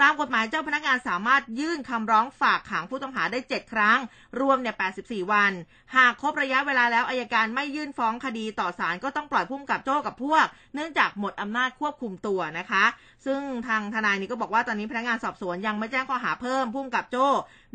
[0.02, 4.00] ตามกฎหมายเจ้าพนักงานสามารถยื่นคำร้องฝากขังผู้ต้องหาได้ 7 ครั้ง
[4.40, 5.52] รวมเนี่ย 84 วัน
[5.96, 10.46] หากครบระยะเวลาแล้วอายการไม่ยื่นฟ้องคดีต่อศาลก็ต้องปล่อยพุ่มกับโจ้กับพวก
[10.76, 12.84] เนื่องจากหมดอำนาจควบคุมตัวนะคะ
[13.28, 17.28] ซึ่งทางทนายนี้ก็บอกว่าตอนนี้พนักงานสอบสวนยังไม่แจ้งข้อหาเพิ่มพุ่มกับโจ้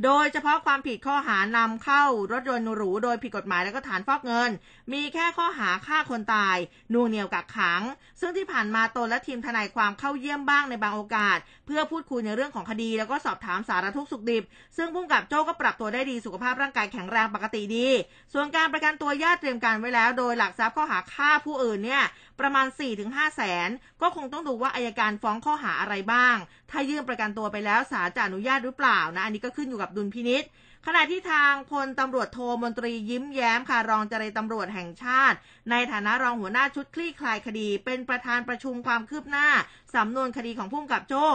[0.05, 4.51] โดยเฉพาะความผิดข้อหานำเข้ารถยนต์หรู โดยผิดกฎหมายแล้วก็ฐานฟอกเงิน
[4.93, 6.57] มีแค่ข้อหาฆ่าคนตาย
[6.93, 7.83] น่วงเหนียวกักขัง
[8.21, 14.45] ซึ่งที่ผ่านมาตนและทีมทนายความเข้าเยี่ยมบ้างในบางโอกาส เพื่อพูดคุยในเรื่องของคดี แล้วก็สอบถามสารทุกสุขดิบ
[14.77, 17.89] ซึ่งพุ่มกับโจ้ก็ปรับตัวได้ดีสุขภาพร่างกายแข็งแรงปกติดี
[18.33, 22.05] ส่วนการประกันตัวญาติเตรียมการไว้แล้ว โดยหลักทรัพย์ข้อหาฆ่าผู้อื่นเนี่ย
[22.41, 22.67] ประมาณ
[23.03, 23.69] 4-5แสน
[24.03, 26.37] ก็คงต้องดูว่าอายการฟ้องข้อหาอะไรบ้าง
[26.71, 30.45] ถ้ายื่นประกันตัวไปแล้วศาลจะอนุญาตหรือเปล่านะอันนี้ก็ขึ้นอยู่กับดุลพินิษ
[30.87, 35.37] ขณะที่ทางพลตำรวจโทมนตรียิ้มแย้มค่ะรองเจรตำรวจแห่งชาติ
[35.71, 39.49] ในฐานะรองหัวหน้าชุดคลี่คลายคดี เป็นประธานประชุมความคืบหน้า
[39.95, 41.27] สำนวนคดีของผู้กำกับโจ้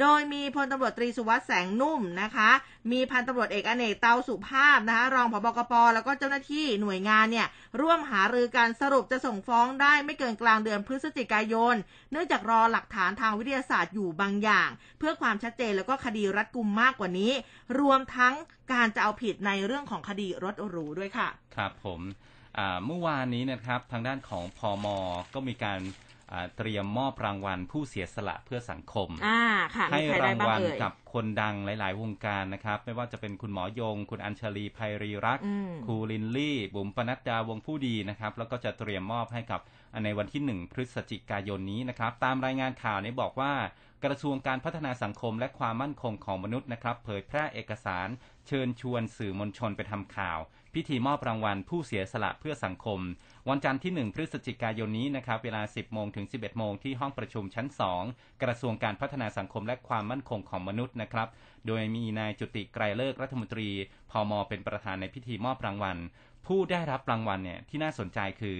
[0.00, 2.50] โดยมีพลตำรวจตรีสุวัสด์แสงนุ่มนะคะ
[2.92, 7.46] มีพันตำรวจเอกอเนกเตาสุภาพนะคะ รองผบกปแล้วก็เจ้าหน้าที่หน่วยงานเนี่ย
[7.80, 11.74] ร่วมหารือการสรุปจะส่งฟ้องได้ไม่เกินกลางเดือนพฤศจิกายน
[12.10, 14.68] เนื่องจากรอหลักฐานทางวิทยาศาสตร์อยู่บางอย่าง
[14.98, 17.32] เพื่อความชัดเจนแล้วก็คดีรัดกุมมากกว่านี้
[17.80, 18.34] รวมทั้ง
[18.72, 22.00] การจะเอาผิดในเรื่องของคดีรถหรูด้วยค่ะ ครับผม
[22.86, 24.86] เมื่อวานนี้นะครับทางด้านของพอม
[25.34, 25.80] ก็มีการ
[26.56, 29.40] เตรียมมอบรางวัลผู้เสียสละเพื่อสังคมอ่า
[29.76, 39.60] ค่ะให้มีใครได้รางบ้างวัลเอ่ยกับคนดังหลาย ๆ วงการนะครับ ไม่ว่าจะเป็นคุณหมอยง คุณอัญชลีภัยรีรักษ์อืมครูลินลี่ บุ๋มปนัดดาวงผู้ดีนะครับ แล้วก็จะเตรียมมอบให้กับ
[40.04, 43.52] ในวันที่1พฤศจิกายนนี้นะครับ ตามรายงานข่าวนี้บอกว่า
[44.04, 48.08] กระทรวงการพัฒนาสังคมและความมั่นคงของมนุษย์นะครับ เผยแพร่เอกสาร
[48.46, 50.38] เชิญชวนสื่อมวลชนไปทำข่าว
[50.74, 53.00] พิธีมอบรางวัลผู้เสียสละเพื่อสังคม
[53.50, 57.66] วันจันทร์ที่ 1 พฤศจิกายนนี้นะครับเวลา 10 โมงถึง 11 โมงที่ห้องประชุมชั้น
[58.04, 61.28] 2 กระทรวงการพัฒนาสังคมและความมั่นคงของมนุษย์นะครับ
[61.66, 63.68] โดยมีนายจุติไกรเลิกษ์รัฐมนตรี
[64.10, 65.96] พมเป็นประธานในพิธีมอบรางวัล
[66.46, 68.58] ผู้ได้รับรางวัลเนี่ยที่น่าสนใจคือ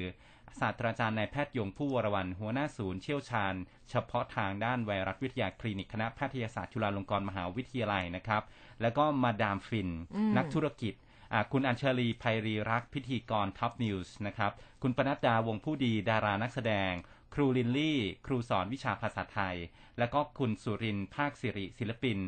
[0.61, 3.55] ศาสตราจารย์นายแพทย์ยงภู่วรวรรณหัวหน้าศูนย์เชี่ยวชาญ
[3.91, 8.43] เฉพาะทางด้านไวรัสวิทยาคลินิกคณะแพทยศาสตร์จุฬาลงกรณ์มหาวิทยาลัยนะครับ
[8.83, 11.06] แล้วก็มาดามฟินอืมนักธุรกิจอ่า
[11.53, 14.53] คุณอัญชลีไพรีรักษ์พิธีกร Top News นะครับ
[14.83, 16.93] คุณปนัดดาวงศ์ผู้ดีดารานักแสดง
[17.35, 19.57] ครูลินลี่ ครูสอนวิชาภาษาไทย
[19.99, 22.19] แล้วก็คุณสุรินทร์ภาคสิริศิลปิน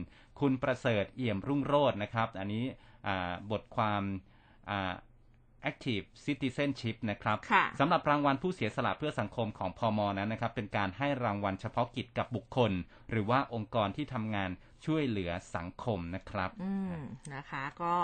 [0.40, 2.64] คุณประเสริฐเอี่ยมรุ่งโรจน์นะครับ อันนี้
[3.06, 4.02] อ่าบทความ
[4.70, 4.92] อ่า
[5.70, 12.72] Active Citizenship นะครับค่ะสำหรับรางวัลผู้เสียสละเพื่อสังคมของพอมนั้นนะครับ เป็นการให้รางวัลเฉพาะกิจกับบุคคล
[13.10, 14.50] หรือว่าองค์กรที่ทำงาน
[14.86, 16.98] ช่วยเหลือสังคมนะครับ อืม
[17.34, 17.94] นะคะ ก็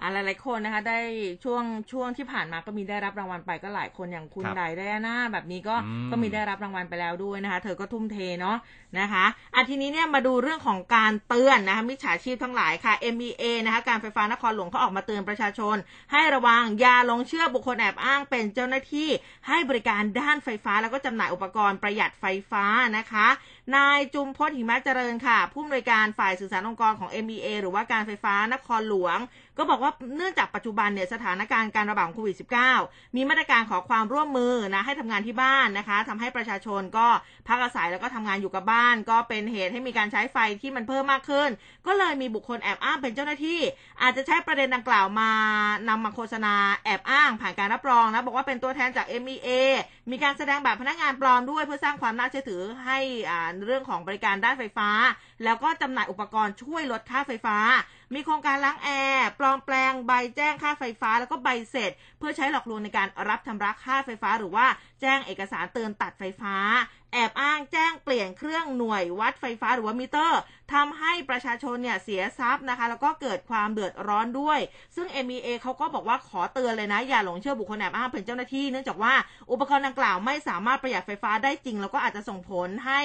[0.00, 1.00] อะหลายๆคนนะคะ ได้
[1.44, 1.62] ช่วง
[1.92, 8.56] ช่วงที่ผ่านมาก็มีได้รับรางวัลไปก็หลายคนอย่างคุณครับไดไดอาน่าแบบนี้ก็อืมก็มีได้รับรางวัลไปแล้วด้วยนะคะ เธอก็ทุ่มเทเนาะ
[8.98, 9.24] นะคะ
[9.54, 15.76] อะทีนี้เนี่ยมาดูเรื่องของการเตือนนะคะมิจฉาชีพทั้งหลายค่ะ MEA นะคะการไฟฟ้านครหลวงเขาออกมาเตือนประชาชน
[16.12, 19.08] ให้ระวังอย่าหลงเชื่อบุคคลแอบอ้างเป็นเจ้าหน้าที่
[19.48, 22.64] ให้บริการด้านไฟฟ้าแล้วก็จำหน่ายอุปกรณ์ประหยัดไฟฟ้า
[22.98, 23.26] นะคะ
[23.76, 29.18] นายจุมพจน์หิมะเจริญค่ะ ผู้อำนวยการฝ่ายสื่อสารองค์กรของ MEA หรือว่าการไฟฟ้านครหลวง
[29.58, 32.36] ก็บอกว่าเนื่องจากปัจจุบันเนี่ยสถานการณ์การระบาดของโควิด
[32.76, 37.06] -19 มีมาตรการขอความร่วมมือนะให้ทำงานที่บ้านนะคะทำให้ประชาชนก็
[37.48, 41.48] พักอาศัยแล้วก็ทำงานอยู่กับบ้าน ก็เป็นเหตุให้มีการใช้ไฟที่มันเพิ่มมากขึ้น
[41.86, 43.60] ก็เลยมีบุคคลแอบอ้างเป็นเจ้าหน้าที่
[44.02, 45.30] อาจจะใช้ประเด็นดังกล่าวมา
[45.88, 46.54] นำมาโฆษณา
[46.84, 49.48] แอบอ้างผ่านการรับรองนะบอกว่าเป็นตัวแทนจาก MEA
[50.10, 52.98] มีการแสดงแบบพนักงานปลอมด้วยเพื่อสร้างความน่าเชื่อถือให้
[53.30, 54.88] อ่าเรื่องของบริการด้านไฟฟ้า
[55.44, 57.56] แล้วก็จำหน่ายอุปกรณ์ช่วยลดค่าไฟฟ้า
[58.14, 64.66] มีโครงการล้างแอร์ปลอมแปลงใบแจ้งค่าไฟฟ้า แล้วก็ใบเสร็จ เพื่อใช้หลอกลวงในการรับชำระค่าไฟฟ้า หรือว่า
[65.00, 66.54] แจ้งเอกสารเตือนตัดไฟฟ้า
[67.12, 70.40] แอบอ้างแจ้งเปลี่ยนเครื่องหน่วยวัดไฟฟ้าหรือว่ามิเตอร์
[70.74, 74.58] ทำให้ประชาชนเนี่ยเสียทรัพย์นะคะ แล้วก็เกิดความเดือดร้อนด้วย
[74.96, 79.14] ซึ่ง MEA เขาก็บอกว่าขอเตือนเลยนะ อย่าหลงเชื่อบุคคลแอบอ้างเป็นเจ้าหน้าที่ เนื่องจากว่า
[79.50, 83.00] อุปกรณ์ดังกล่าวไม่สามารถประหยัดไฟฟ้าได้จริง แล้วก็อาจจะส่งผลให้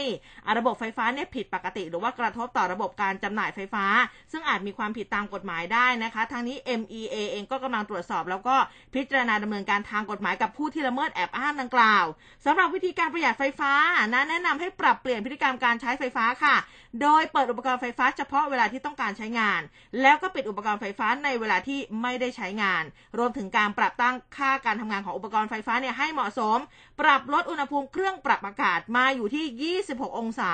[0.57, 3.85] ระบบไฟฟ้าเนี่ยผิดปกติ หรือว่ากระทบต่อระบบการจำหน่ายไฟฟ้า
[4.31, 8.55] ซึ่งอาจมีความผิดตามกฎหมายได้นะคะทางนี้ MEA เองก็กำลังตรวจสอบ แล้วก็
[8.93, 12.05] พิจารณาดำเนินการทางกฎหมายกับผู้ที่ละเมิดแอบอ้างดังกล่าว
[12.45, 13.73] สำหรับวิธีการประหยัดไฟฟ้า
[14.13, 16.55] นะแนะนำให้ปรับเปลี่ยนพฤติกรรมการใช้ไฟฟ้าค่ะ
[17.01, 19.61] โดยเปิดอุปกรณ์ไฟฟ้าเฉพาะเวลาที่ต้องการใช้งาน
[20.01, 22.83] แล้วก็ปิดอุปกรณ์ไฟฟ้าในเวลาที่ไม่ได้ใช้งาน
[23.17, 26.57] รวมถึงการปรับตั้งค่าการทำงานของอุปกรณ์ไฟฟ้าเนี่ยให้เหมาะสม
[27.01, 30.53] ปรับลดอุณหภูมิเครื่องปรับอากาศมาอยู่ที่ 26 องศา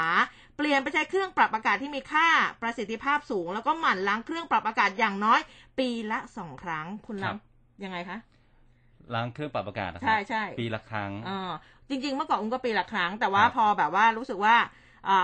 [0.58, 2.28] เปลี่ยนไปใช้เครื่องปรับอากาศที่มีค่า
[2.62, 5.40] ประสิทธิภาพสูง แล้วก็หมั่นล้างเครื่องปรับอากาศอย่างน้อย
[5.80, 7.38] ปีละสองครั้งคุณล้าง
[7.84, 8.18] ยังไงคะ
[9.14, 11.52] ล้างเครื่องปรับอากาศนะครัใช่ใช่ปีละครั้งอ่า
[11.90, 14.70] จริง ๆ เมื่อก่อนอุ้มก็ปีละครั้ง แต่ว่าครับพอแบบว่ารู้สึกว่าอ่า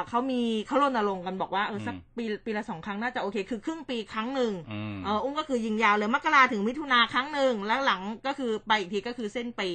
[0.09, 9.69] เขามีเขารณรงค์กันบอกว่าเออสักอืมปีปีละสองครั้งน่าจะโอเค คือครึ่งปีครั้งหนึ่งอืมเอออุ้มก็คือยิงยาวเลยมกราถึงมิถุนาครั้งหนึ่งแล้วหลังก็คือไปอีกทีก็คือสิ้นปี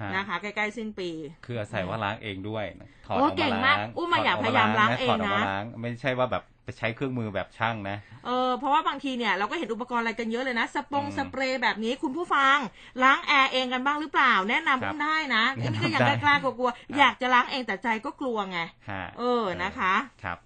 [0.00, 1.10] ฮะนะคะใกล้ๆสิ้นปี
[1.46, 2.64] คืออาศัยว่าล้างเองด้วย
[3.06, 7.96] ถอดโอ้ออกเก่มางมากล้างอุ้มมาถดอยากพยายามล้างเองถดกมานะล้างไม่ใช่ว่าแบบ ไปใช้เครื่องมือแบบช่างนะ
[8.26, 12.56] เออเพราะว่าบางทีเนี่ยเราก็เห็นอุปกรณ์อะไรกันเยอะเลยนะ สปงอืมสเปรย์แบบนี้คุณผู้ฟัง
[13.02, 18.58] ล้างแอร์เองกันบ้างหรือเปล่า แนะนำครับอุ้มได้นะแนะนำก็ยังได้กล้ากลัวๆอยากจะล้างเองแต่ใจก็กลัวไง
[18.90, 19.94] ฮะเออนะคะ
[20.24, 20.38] ครับ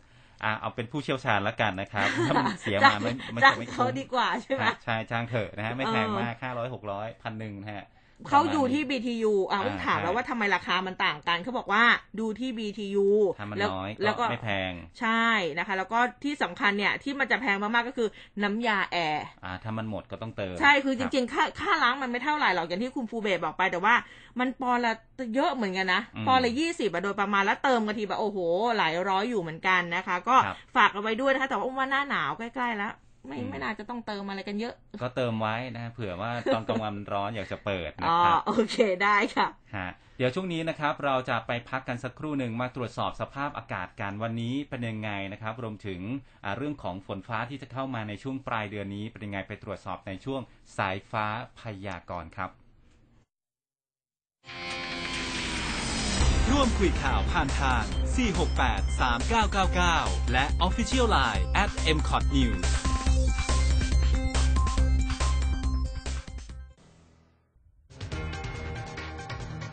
[0.44, 7.84] อะเอาเป็นผู้เชี่ยวชาญแล้วกันนะครับถ้ามันเสียจ้มาไม่ไม่จ้างจะไม่เขาคุ้มดีกว่าใช่ไหมฮะใช่จ้างเถอะนะฮะไม่แพงเออมากห้าร้อยหกร้อยพันหนึ่งนะฮะ
[8.28, 11.84] เขาดูที่ประมาณนี้ BTU อะอุ้มอ่าถามใช่แล้วว่าทำไมราคามันต่างกันเขาบอกว่า
[12.20, 13.06] ดูที่ BTU
[13.38, 15.26] ถ้ามันแล้วน้อยแล้วก็ก็ไม่แพง ใช่
[15.58, 18.08] นะคะ แล้วก็ที่สำคัญเนี่ยที่มันจะแพงมากๆก็คือ
[18.42, 23.94] น้ำยาแอร์ อ่า ถ้ามันหมดก็ต้องเติมใช่คือจบริงๆ ค่าค่าล้างมันไม่เท่าไหร่หรอกอย่างที่คุณฟูเบสบอกไปแต่ว่า
[24.38, 24.92] มันปอนละ
[25.34, 28.38] เยอะเหมือนกันนะอืมปอนละยี่สิบโดยประมาณแล้วเติมกันทีแบบโอ้โห
[28.76, 32.92] หลายร้อยอยู่เหมือนกันนะคะ ก็ครับ ฝากเอาไว้ด้วยนะคะแต่ว่าอุ้มว่าหน้าหนาวใกล้ๆแล้ว
[33.26, 39.46] ไม่อืมไม่น่าจะต้องเติมอะไรกันเยอะ ก็เติมไว้นะฮะเผื่อว่าตอนกลางวันมันร้อนอยากจะเปิดนะอ๋อครับโอเคได้ค่ะ
[39.76, 46.00] ฮะเดี๋ยวช่วงนี้นะครับ เราจะไปพักกันสักครู่หนึ่งมาตรวจสอบสภาพอากาศกันวันนี้เป็นยังไงนะครับ รวมถึง
[46.44, 50.40] อ่าเรื่องของฝนฟ้าที่จะเข้ามาในช่วงปลายเดือนนี้เป็นยังไงไปตรวจสอบในช่วง
[50.76, 51.26] สายฟ้า
[51.60, 52.50] พยากรณ์ครับ
[56.50, 57.82] ร่วมคุยข่าวผ่านทาง
[58.62, 59.00] 468
[59.50, 62.66] 3999 และ Official Line at mcot news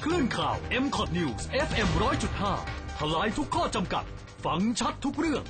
[0.04, 1.88] คลื่นข่าว m c o t News FM
[2.44, 4.04] 100.5ทลายทุกข้อจำกัด
[4.46, 5.44] ฟังชัดทุกเรื่อง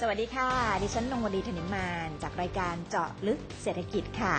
[0.00, 0.50] สวัสดีค่ะ
[0.82, 4.34] ดิฉันนงวดีธนิมมาน จากรายการเจาะลึกเศรษฐกิจค่ะ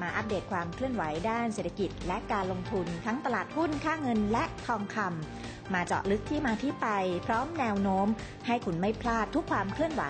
[0.00, 6.86] มาอัปเดตความเคลื่อนไหวด้านเศรษฐกิจ และการลงทุนทั้งตลาดหุ้นค่าเงินและทองคำ มาเจาะลึกที่มาที่ไป
[7.26, 8.06] พร้อมแนวโน้ม
[8.46, 10.02] ให้คุณไม่พลาดทุกความเคลื่อนไหว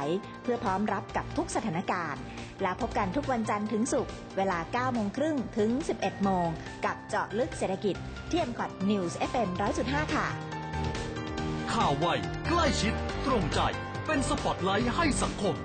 [0.43, 2.23] เพื่อพร้อมรับกับทุกสถานการณ์
[2.63, 6.49] แล้วพบกันทุกวันจันทร์ถึงศุกร์เวลา 9 โมงครึ่งถึง 11 โมง
[6.85, 7.97] กับเจาะลึกเศรษฐกิจ
[8.31, 9.49] ที่ m c o t News FM
[9.83, 10.27] 100.5ค่ะ
[11.73, 12.07] ข่าวไว
[12.49, 12.95] ใกล้ชิด
[13.27, 13.61] ตรงใจ
[14.07, 15.57] เป็นสปอตไลท์ให้สังคม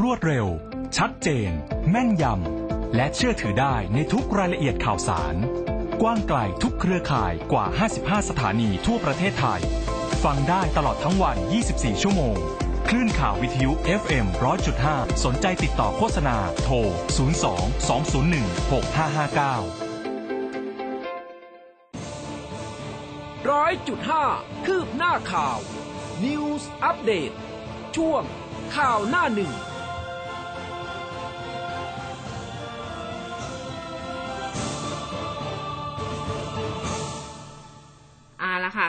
[0.00, 0.46] รวดเร็ว
[0.98, 1.50] ชัดเจน
[1.90, 5.34] แม่นยำ และเชื่อถือได้ในทุกรายละเอียดข่าวสาร
[6.02, 7.64] กว้างไกลทุกเครือข่ายกว่า
[7.96, 9.60] 55 สถานีทั่วประเทศไทย
[10.24, 11.36] ฟังได้ตลอดทั้งวัน
[11.70, 12.36] 24 ชั่วโมง
[12.88, 13.70] คลื่นข่าววิทยุ
[14.00, 14.26] FM
[14.74, 16.74] 100.5 สนใจติดต่อโฆษณา โทร
[17.38, 17.44] 02
[17.88, 18.40] 201
[23.40, 24.24] 6559ร้อยจุดห้า
[24.66, 25.58] คืบหน้าข่าว
[26.24, 27.30] News อัปเดต
[27.96, 28.22] ช่วง
[28.76, 29.52] ข่าวหน้าหนึ่ง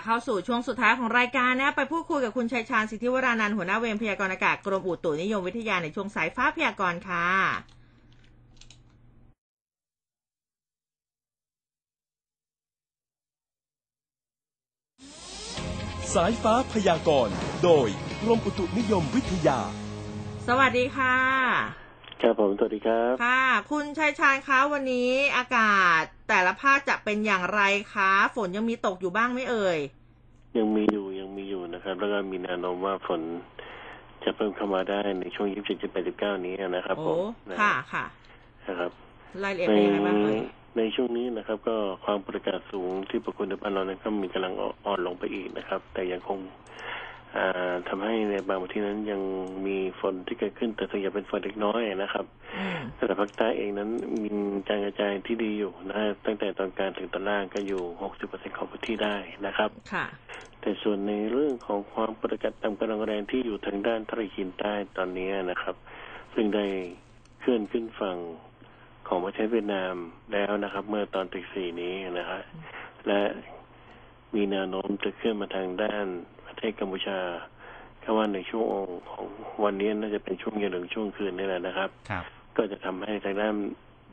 [0.04, 7.28] เอาละค่ะเข้าสู่ช่วงสุดท้ายของรายการนะ ไปพูดคุยกับคุณชัยชาญสิทธิวรานันท์หัวหน้าเวรพยากรณ์อากาศกรมอุตุนิยมวิทยาในช่วงสายฟ้าพยากรณ์ค่ะ
[16.14, 17.88] สายฟ้าพยากรณ์ โดย
[18.22, 19.60] กรมอุตุนิยมวิทยา
[20.48, 21.81] สวัสดีค่ะ
[22.22, 27.62] ครับผมสวัสดีครับค่ะ คุณชัยชาญคะวันนี้อากาศแต่ละภาคจะเป็นอย่างไร
[27.94, 29.80] คะ ฝนยังมีตกอยู่บ้างไหมเอ่ย
[30.58, 33.22] ยังมีอยู่ยังมีอยู่นะครับ แล้วก็มีแนวโน้มว่าฝน
[34.24, 37.18] จะเพิ่มเข้ามาได้ในช่วงยี่สิบเจ็ดแปดสิบเก้านี้นะครับโอ้ผม
[37.50, 38.06] นะค่ะค่ะ
[38.68, 38.92] นะครับ
[39.44, 40.42] รายละเอียดในเป็นยังไงบ้างเอ่ย
[40.78, 44.54] ในช่วงนี้นะครับ ก็ความกดอากาศสูงที่ปรากฏในบ้านเรานั้นก็มีกำลัง
[44.86, 46.40] อ่อนลงไปอีกนะครับ แต่ยังคง
[47.38, 49.22] อ่าทำให้ในบางพื้นที่นั้นยัง
[49.68, 52.26] มีฝนที่เกิดขึ้น แต่ส่วนใหญ่เป็นฝนเล็กน้อยนะครับ
[52.58, 53.90] อืมแต่ภาคใต้เองนั้น
[54.24, 54.30] มี
[54.68, 57.82] การกระจายที่ดีอยู่นะฮะตั้งแต่ตอนกลางถึงตอนล่างก็อยู่
[58.20, 59.16] 60%ของพื้นที่ได้
[59.46, 60.06] นะครับค่ะ
[60.62, 65.76] แต่ส่วนในเรื่องของความกดอากาศต่ำกำลังแรงที่อยู่ทางด้านทะเลจีนใต้ตอนนี้นะครับ
[66.34, 66.66] ซึ่งได้
[67.40, 68.18] เคลื่อนขึ้นฝั่ง
[69.08, 69.94] ของประเทศเวียดนาม
[70.34, 72.42] แล้วนะครับ เมื่อตอนตีสี่นี้นะครับ
[73.08, 73.22] และ
[74.36, 76.06] มีแนวโน้มจะเคลื่อนมาทางด้าน
[76.38, 77.18] ประเทศกัมพูชา
[78.04, 78.68] คาดว่าในช่วง
[79.12, 79.28] ของ
[79.64, 82.24] วันนี้น่าจะเป็นช่วงเย็นถึงช่วงคืนนี่แหละนะครับครับ
[82.58, 83.54] ก็จะทำให้ทางด้าน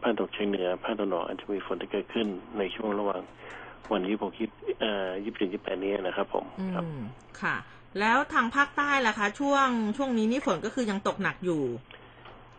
[0.03, 2.27] ภาคตะวันออกเฉียงเหนือภาคตะวันออกอาจจะมีฝนที่เกิดขึ้น
[2.59, 3.23] ในช่วงระหว่าง
[3.93, 4.49] วันยี่สิบหกยี่
[4.81, 7.03] เอ่อยี่สิบเจ็ดยี่สิบแปดนี้นะครับ ผมอืครับม
[7.43, 7.57] ค่ะ
[8.01, 11.63] แล้วทางภาคใต้ล่ะคะ ช่วงช่วงนี้นี่ฝนก็คือยังตกหนักอยู่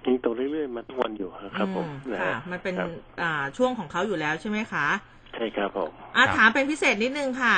[0.08, 2.90] ยังตกเรื่อยๆมาทุกวันอยู่ครับ ผมอืนะค่ะฮะมันเป็นครับ
[3.22, 4.86] อ่าช่วงของเขาอยู่แล้วใช่ไหมคะ
[5.34, 7.56] ใช่ครับผมอะครับถามเป็นพิเศษนิดนึงค่ะ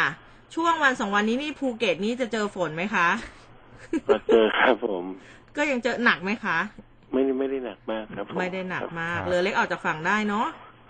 [0.56, 3.08] ช่วงวันสองวันนี้นี่ภูเก็ตนี่จะเจอฝนไหมคะ
[4.08, 5.04] ก็เจอครับผม
[5.58, 6.58] ก็ยังเจอหนักไหมคะ
[7.14, 10.47] ไม่ได้ไม่ได้หนักมากครับผมไม่ได้หนักมากครับเรือเล็กออกจากฝั่งได้เนาะ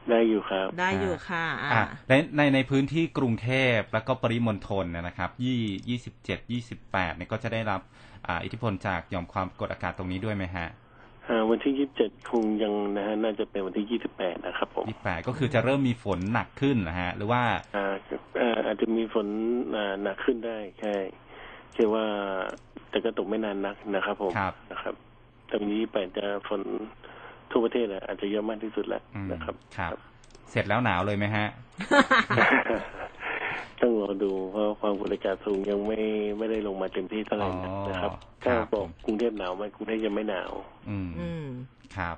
[0.09, 7.82] ได้อยู่ครับ ได้อยู่ค่ะอ่าอะในในในพื้นที่กรุงเทพแล้วก็ปริมณฑลเนยนะครับยี่ยี่สิบเจ็ดยี่สิบแปดเนี่ยก็จะได้รับ
[8.28, 10.70] อ่าอิทธิพลจากหย่อมความกดอากาศตรงนี้ด้วยไหมฮะอ่า
[11.49, 17.41] วันที่ยี่สิบเจ็ดคงยังนะฮะน่าจะเป็นวันที่ยี่สิบแปดนะครับผมยี่แปดก็คือจะเริ่มมีฝนหนักขึ้นนะฮะ หรือว่า
[17.76, 17.95] อ่า
[18.41, 19.28] อ่าอาจจะมีฝน
[19.76, 20.93] อ่าหนักขึ้นได้แค่
[21.74, 22.05] แค่ว่า
[22.89, 24.95] แต่ก็ตกไม่นานนักนะครับผมครับนะครับ
[25.47, 26.61] แต่วันนี้แปดจะฝน
[27.51, 29.91] ทั่วประเทศแหละอาจจะเยอะมากที่สุดแล้วอืมนะครับ ครับ
[30.49, 31.47] เสร็จแล้วหนาวเลยไหมฮะ
[33.81, 35.99] ต้องรอดูเพราะความกดอากาศสูงยังไม่
[36.37, 40.51] ไม่ได้ลงมาเต็มที่เท่าไหร่นักนะครับอ๋อถ้าครับบอกกรุงเทพหนาวไหมกรุงเทพยังไม่หนาว
[40.89, 41.45] อืมอืม
[41.97, 42.17] ครับ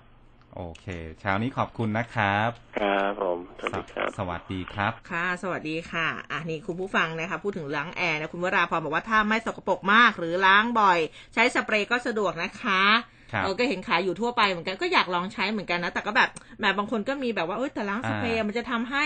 [0.57, 0.86] โอเค
[1.21, 10.99] เช้านี้ขอบคุณนะครับ ครับผมสวัสดีครับ สวัสดีครับ ค่ะ สวัสดีค่ะ อะนี่คุณผู้ฟังนะคะ พูดถึงล้างแอร์นะคุณวราพรบอกว่าถ้าไม่สกปรกมากหรือล้างบ่อย
[11.34, 12.84] ใช้สเปรย์ก็สะดวกนะคะ
[13.34, 19.05] ครับเออก็เห็นขายอยู่ทั่วไปเหมือนกันก็อยากลองใช้เหมือนกันนะ แต่ก็แบบแหมบางคนก็มีแบบว่าเอ้ยแต่ล้างสเปรย์อ่ามัมันจะทำให้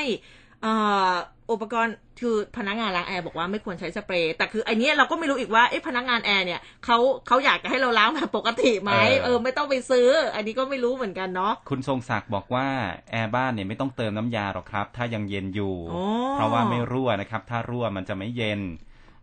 [0.61, 0.73] เอ่
[1.09, 1.11] อ
[1.51, 12.67] อุปกรณ์คือพนักงานล้างแอร์บอกว่าไม่ควรใช้สเปรย์แต่คือไอเนี้ยเราก็ไม่รู้อีกว่าเอ๊ะพนักงานแอร์เนี่ยเขาเขาอยากจะให้เราล้างแบบปกติไหมเออเออไม่ต้องไปซื้อ อันนี้ก็ไม่รู้เหมือนกันเนาะคุณทรงศักดิ์บอกว่า
[13.11, 18.61] แอร์บ้านเนี่ยไม่ต้องเติมน้ำยาหรอกครับ ถ้ายังเย็นอยู่โอ้เพราะว่าไม่รั่วนะครับ ถ้ารั่วมันจะไม่เย็น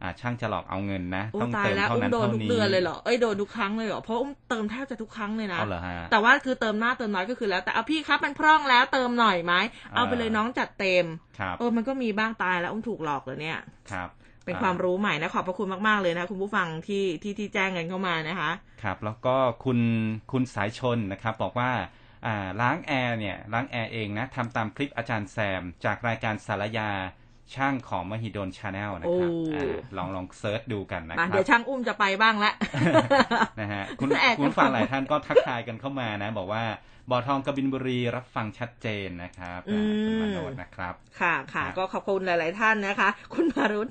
[0.04, 9.54] อ่าช่างจะหลอกเอาเงินนะโอ้ต้องตายเติมแล้วเท่าอุ้มนั้นโดนเท่าทุกนี้เดือนเลยเหรอเอ้ยโดนทุกครั้งเลยเหรอเพราะอุ้มเติมแทบจะทุกครั้งเลยนะเอาเหรอฮะแต่ว่าคือเติมหน้าเติมน้อยก็คือแล้ว แต่เอาพี่ครับมันพร่องแล้วเติมหน่อยไหม
[9.96, 11.04] เอาไปเลยน้องจัดเต็ม
[11.38, 13.58] ครับเออมันก็มีบ้างตายแล้วอุ้มถูกหลอกเลยเนี่ย
[13.92, 14.08] ครับ
[14.44, 18.50] เป็นความรู้ใหม่นะขอบพระคุณมาก ๆ เลยนะคุณผู้ฟังที่ที่ที่แจ้งเงินเข้ามานะคะ
[18.82, 19.78] ครับ แล้วก็คุณ
[20.32, 21.70] คุณสายชนนะครับบอกว่า
[22.26, 26.90] อ่าล้างแอร์เนี่ยล้างแอร์เองนะทำตามคลิปอาจารย์แซม จากรายการสารยา
[27.54, 32.52] ช่างของมหิดลชาแนลนะครับโอ้อ่าลองลองเซิร์ชดูกันนะคมารับเดี๋ยวช่างอุ้มจะไปบ้างละ
[33.60, 36.64] นะฮะคุณแอบคุณฟังหลายท่านก็ทักทายกันเข้ามานะ บอกว่า
[37.10, 43.88] บ่อทองกบินบุรีรับฟังชัดเจนนะครับอืมอ่าคุณมาโนดนะครับ ค่ะค่ะครับก็ขอบคุณหลาย ๆ ท่านนะคะ คุณมารุต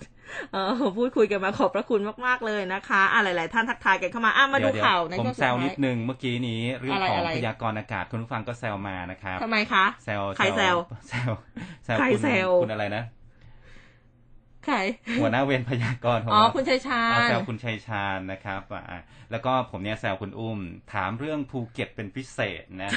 [0.54, 10.76] เออพูดคุยกันมาขอบพระคุณมาก ๆ เลยนะคะอะหลาย ๆ ท่านทักทายกันเข้ามาอะมาดูเยวข่าวในผมช่วงสุดแซวท้านิดยนึงเมื่อกี้นี้เรื่องอะไรของอะไรพยากรณ์อากาศคุณผู้ฟังก็แซวมานะครับทำไมคะแซวใครแซว
[11.10, 11.32] แซว
[11.86, 13.04] แซวใครคุณแซวคุณอะไรนะ
[14.66, 14.78] ใคร
[15.22, 19.00] หัวหน้าเวรพยากรณ์ของอ๋อ เราคุณชัยชาอ๋อญแซวคุณชัยชาญนะครับอ่า
[19.34, 20.60] แล้วก็ผมเนี่ยแซวคุณอุ้ม
[20.94, 22.92] ถามเรื่องภูเก็ตเป็นพิเศษนะ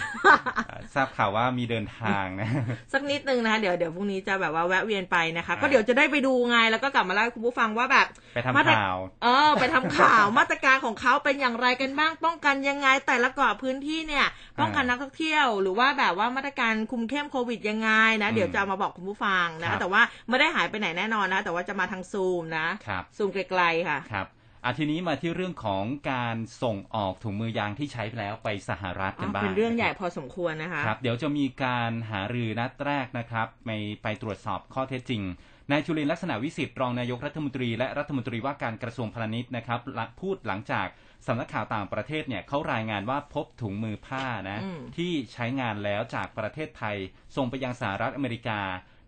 [0.68, 2.48] อ่าทราบข่าวว่ามีเดินทางนะ
[2.92, 14.26] สักนิดนึงนะคะเดี๋ยวเดี๋ยวพรุ่งนี้จะแบบว่าแวะเวียนไปนะคะอ่าก็เดี๋ยวจะได้ไปดูไงแล้วก็กลับมาเล่าให้คุณผู้ฟังว่าแบบไปทำมาตรข่าว เออ ไปทำข่าวมาตรการของเขาเป็นอย่างไรกันบ้าง ป้องกันยังไงแต่ละเกาะพื้นที่เนี่ย
[14.60, 17.90] ป้องกันนักท่องเที่ยว หรือว่าแบบว่ามาตรการคุมเข้มโควิดยังไง
[18.22, 24.26] นะอืมเดี๋ยวจะเอามาบอกคุณผู้ฟังครันะบแต่ว่าไม่ได้หายไปไหนแน่นอนนะแต่ว่าจะมาทางซูมนะครับซูมไกลๆค่ะครับ
[24.66, 33.70] อะทีนี้มาที่เรื่องของการส่งออกถุงมือยางที่ใช้ไปแล้วไปสหรัฐอ๋กันอบ้างเป็นเรื่องใหญ่นะคบพอสมควรนะคะครับเดี๋ยวจะมีการหารือนัดแรกนะครับไป
[34.02, 35.22] ไปตรวจสอบข้อเท็จจริง
[35.70, 40.86] นายจุลินลักษณะวิสิทธิ์รองนายกรัฐมนตรีและรัฐมนตรีว่าการกระทรวงพาณิชย์นะครับละพูดหลังจาก
[41.26, 46.96] สำนักข่าวต่างประเทศเนี่ยเขารายงานว่าพบถุงมือผ้านะอืมที่ใช้งานแล้วจากประเทศไทย
[47.36, 48.60] ส่งไปยังสหรัฐอเมริกา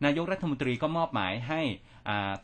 [0.05, 1.88] นายกรัฐมนตรีก็มอบหมายให้อ่า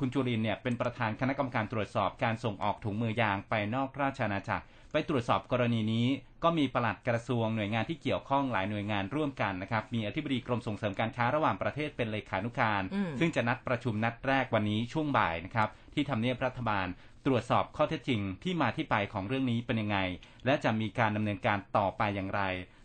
[0.00, 6.06] คุณจุลินเนี่ยเป็นประธานคณะกรรมการตรวจสอบการส่งออกถุงมือยางไปนอกราชอาณาจักร ไปตรวจสอบกรณีนี้
[6.44, 16.86] ก็มีปลัดกระทรวงหน่วยงานที่เกี่ยวข้องหลายหน่วยงานร่วมกันนะครับ มีอธิบดีกรมส่งเสริมการค้าระหว่างประเทศเป็นเลขานุการอืมซึ่งจะนัดประชุมนัดแรกวันนี้ช่วงบ่ายนะครับ ที่ทำเนียบรัฐบาล
[17.26, 19.98] ตรวจสอบข้อเท็จจริงที่มาที่ไปของเรื่องนี้เป็นยังไง
[20.44, 22.42] และจะมีการดำเนินการต่อไปอย่างไร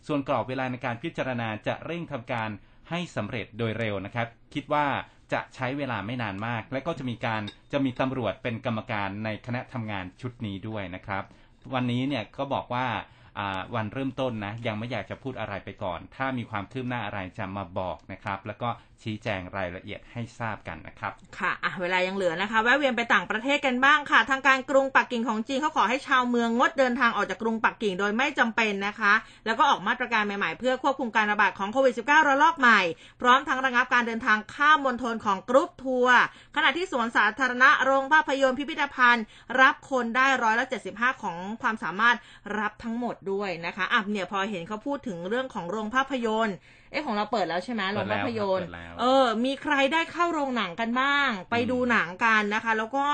[0.08, 2.50] ส่วนกรอบเวลาในการพิจารณาจะเร่งทำการ
[2.90, 4.86] ให้สำเร็จโดยเร็วนะครับ คิดว่า
[5.34, 7.42] จะใช้เวลาไม่นานมาก และก็จะมีการ
[7.74, 11.24] จะมีตำรวจเป็นกรรมการในคณะทำงานชุดนี้ด้วยนะครับ
[11.74, 12.88] วันนี้เนี่ยก็บอกว่า
[13.40, 18.70] อ่าวันเริ่มต้นนะยังไม่อยากจะพูดอะไรไปก่อน ถ้ามีความคืบหน้าอะไรจะมาบอกนะครับ แล้วก็
[19.04, 29.14] ชี้แจงรายละเอียดให้ทราบกันนะครับ ค่ะอะเวลายังเหลือนะคะ แวะเวียนไปต่างประเทศกันบ้างค่ะ ทางการกรุงปักกิ่งของจีนเขาขอให้ชาวเมืองงดเดินทางออกจากกรุงปักกิ่งโดยไม่จำเป็นนะคะ
[29.46, 32.82] แล้วก็ออกมาตรการใหม่ๆ เพื่อควบคุมการระบาดของโควิด -19 ระลอกใหม่
[33.22, 36.18] พร้อมทั้งระงับการเดินทางข้ามมณฑลของกรุ๊ปทัวร์
[36.56, 39.26] ขณะที่สวนสาธารณะโรงภาพยนตร์พิพิธภัณฑ์
[39.62, 42.18] รับคนได้ร้อยละ75ของความสามารถ
[42.60, 46.58] รับทั้งหมดด้วยนะคะอะเนี่ยพอเห็นเขาพูดถึงเรื่องของโรงภาพยนตร์
[46.92, 53.08] เอ๊ะของเราเปิดแล้วใช่ไหมโรงภาพยนตร์เปิดแล้วเออ มีใครได้เข้าโรงหนังกันบ้าง ไปดูหนังกันนะคะ แล้วก็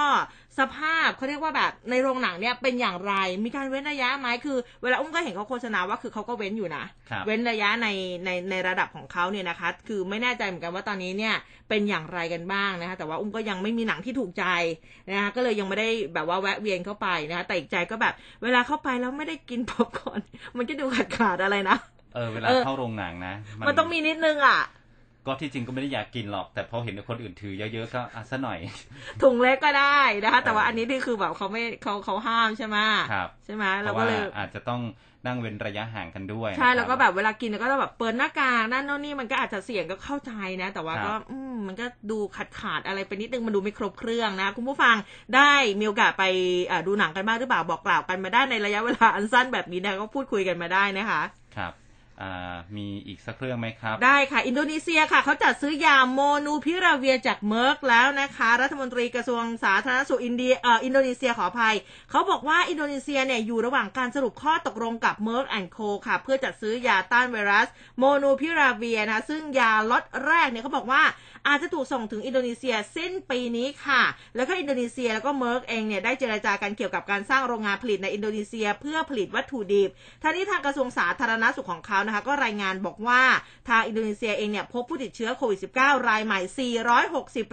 [0.60, 3.14] สภาพเขาเรียกว่าแบบในโรงหนังเนี่ยเป็นอย่างไร
[3.46, 7.88] มีการเว้นระยะไหมคือ เวลาอุ้มก็เห็นเขาโฆษณาว่าคือเขาก็เว้นอยู่นะครับเว้นระยะใน
[8.26, 11.36] ในในระดับของเขาเนี่ยนะคะ คือไม่แน่ใจเหมือนกันว่าตอนนี้เนี่ย
[11.70, 14.46] เป็นอย่างไรกันบ้างนะคะ แต่ว่าอุ้มก็ยังไม่มีหนังที่ถูกใจ
[15.10, 18.14] นะคะก็เลยยังไม่ได้แบบว่าแวะเวียนเข้าไปนะคะ แต่อีกใจก็แบบ
[18.44, 20.20] เวลาเข้าไปแล้วไม่ได้กินป๊อปคอร์น
[20.58, 21.78] มันก็ดูขาดขาดๆอะไรนะ
[22.16, 23.34] เออเวลาเออเข้าโรงหนังนะ
[23.68, 24.60] มันต้องมีนิดนึงอะ
[25.28, 28.60] ก็ที่จริงก็ไม่ได้อยากกินหรอก แต่พอเห็นคนอื่นถือเยอะๆก็อะซะหน่อย
[29.22, 32.78] ถุงเล็กก็ได้นะคะ แต่ว่าเอออัอันนี้ที่คือแบบเขาไม่เขาเขาห้ามใช่ไหม
[33.12, 34.82] ครับใช่ไหมเพเราราะก็ว่าเลยอาจจะต้อง
[35.26, 44.96] นั่งเว้นระยะห่างกันด้วย ใช่นะครับแล้วก็แบบเวลากินก็ต้องแบบเปิดหน้ากากนั่นโน่นนี่มันก็อาจจะเสี่ยงก็เข้าใจนะ แต่ว่าครัก็บอืมมันก็ดูขาดขาดๆอะไรไปนิดนึงมันดูไม่ครบเครื่องนะ คุณผู้ฟัง
[45.36, 46.24] ได้มีโอกาสไป
[46.72, 51.22] อ่าดูหนังกันบ้างหรือเปล่าบอกกล่าวกันมาได้ในระยะเวลาอันสั้นแบบนี้นะก็พูดคุยกันมาได้นะคะ
[51.58, 51.85] ครับอ่า
[52.78, 61.76] มีอีกสักเรื่องไหมครับ ได้ค่ะ อินโดนีเซียค่ะ เขาจัดซื้อยาโมนูพิราเวียจาก Merck แล้วนะคะ รัฐมนตรีกระทรวงสาธารณสุขอินเดียเอ่ออินโดนีเซียขออภัย
[62.12, 71.04] เขาบอกว่าอินโดนีเซียเนี่ยอยู่ระหว่างการสรุปข้อตกลงกับ Merck and Co ค่ะ เพื่อจัดซื้อยาต้านไวรัส โมนูพิราเวียนะซึ่งยาล็อตแรกเนี่ยเขาบอกว่า
[71.48, 74.04] อาจจะถูกส่งถึงอินโดนีเซียสิ้นปีนี้ค่ะ
[74.36, 79.90] แล้วก็อินโดนีเซียแล้วก็ Merck เองเนี่ยได้เจรจากันเกี่ยวกับการสร้างโรงงานผลิตในอินโดนีเซีย เพื่อผลิตวัตถุดิบ
[80.22, 83.22] ทั้งนี้ทางกระทรวงสาธารณสุขของเขานะคะ ก็รายงานบอกว่า
[83.70, 86.40] ทางอินโดนีเซียเองเนี่ยพบผู้ติดเชื้อโควิด -19 รายใหม่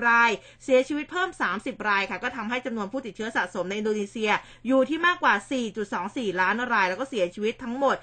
[0.02, 0.30] 460 ราย
[0.64, 4.30] เสียชีวิตเพิ่ม 30 รายค่ะ ก็ทำให้จำนวนผู้ติดเชื้อสะสมในอินโดนีเซีย
[4.66, 5.34] อยู่ที่มากกว่า
[5.88, 7.96] 4.24 ล้านราย แล้วก็เสียชีวิตทั้งหมด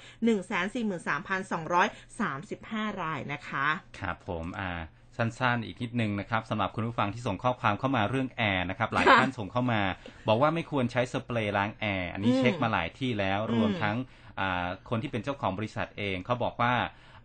[1.28, 3.66] 143,235 รายนะคะ
[3.98, 4.72] ครับผมอ่า
[5.20, 9.80] สั้นๆ อีกนิดนึงนะครับสำหรับคุณผู้ฟังที่ส่งข้อความเข้ามาเรื่องแอร์นะครับหลายค่ะท่านส่งเข้ามา
[10.28, 13.96] บอกว่าไม่ควรใช้สเปรย์ล้างแอร์อันนี้อืมเช็คมาหลายที่แล้วอืมรวมทั้ง
[14.40, 16.74] อ่าคนที่เป็นเจ้าของบริษัทเองเขาบอกว่า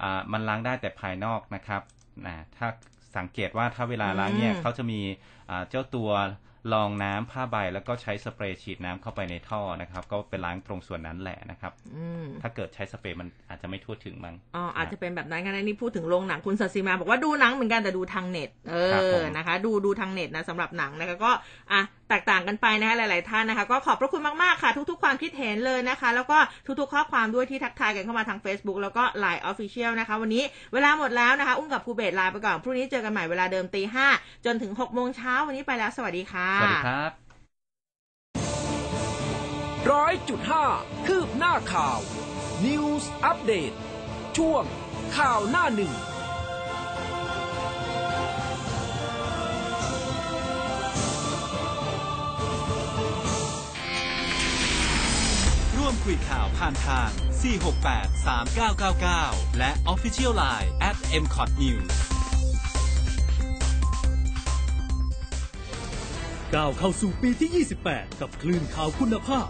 [0.01, 1.81] อ่ามันล้างได้แต่ภายนอกนะครับ
[2.25, 2.67] นะถ้า
[3.17, 5.01] สังเกตว่าถ้าเวลาล้างเนี่ยเขาจะมี
[5.49, 6.09] อ่าเจ้าตัว
[6.73, 21.31] ลองน้ำผ้าใบแล้วก็ใช้สเปรย์ฉีดน้ำเข้าไปในท่อนะครับ ก็ไปล้างตรงส่วนนั้นแหละนะครับอืมถ้าเกิดใช้สเปรย์มันอาจจะไม่ทั่วถึงมั้งอ๋ออาจจะเป็นแบบนั้นกันนะนี่พูดถึงโรงหนังคุณสัตย์สีมา บอกว่าดูหนังเหมือนกันแต่ดูทางเน็ต เอครับผอมนะคะ ดูดูทางเน็ตนะสำหรับหนังนะคะก็
[21.71, 26.37] อะ แตกต่างกันไปนะคะหลาย ๆ ท่านนะคะ ก็ขอบพระคุณมาก ๆ ค่ะ ทุก ๆ ความคิดเห็นเลยนะคะ แล้วก็
[26.79, 30.43] ทุก ๆ ข้อความด้วยที่ทักทายกันเข้ามาทาง Facebook แล้วก็ Line Official นะคะ วันนี้
[30.73, 34.07] เวลาหมดแล้วนะคะ อุ้มกับภูเบศลาไปก่อนพรุ่งนี้เจอกันใหม่เวลาเดิมตีห้า
[34.45, 37.11] จนถึง6โมงเช้าวันนี้ไปแล้ว สวัสดีค่ะสวัสดีครับ
[39.91, 40.65] ร้อยจุดห้า
[41.07, 41.99] คืบหน้าข่าว
[42.65, 43.71] News อัปเดต
[44.37, 44.63] ช่วง
[45.17, 45.93] ข่าวหน้าหนึ่ง
[56.05, 57.09] คุยข่าวผ่านทาง
[57.81, 58.25] 468
[58.91, 61.93] 3999 และ Official Line at mcot news
[66.53, 69.49] ก้าวเข้าสู่ปีที่ 28 กับคลื่นข่าวคุณภาพ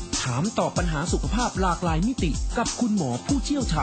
[0.21, 3.79] ถามตอบปัญหาสุขภาพหลากหลายมิติ กับคุณหมอผู้เชี่ยวชาญ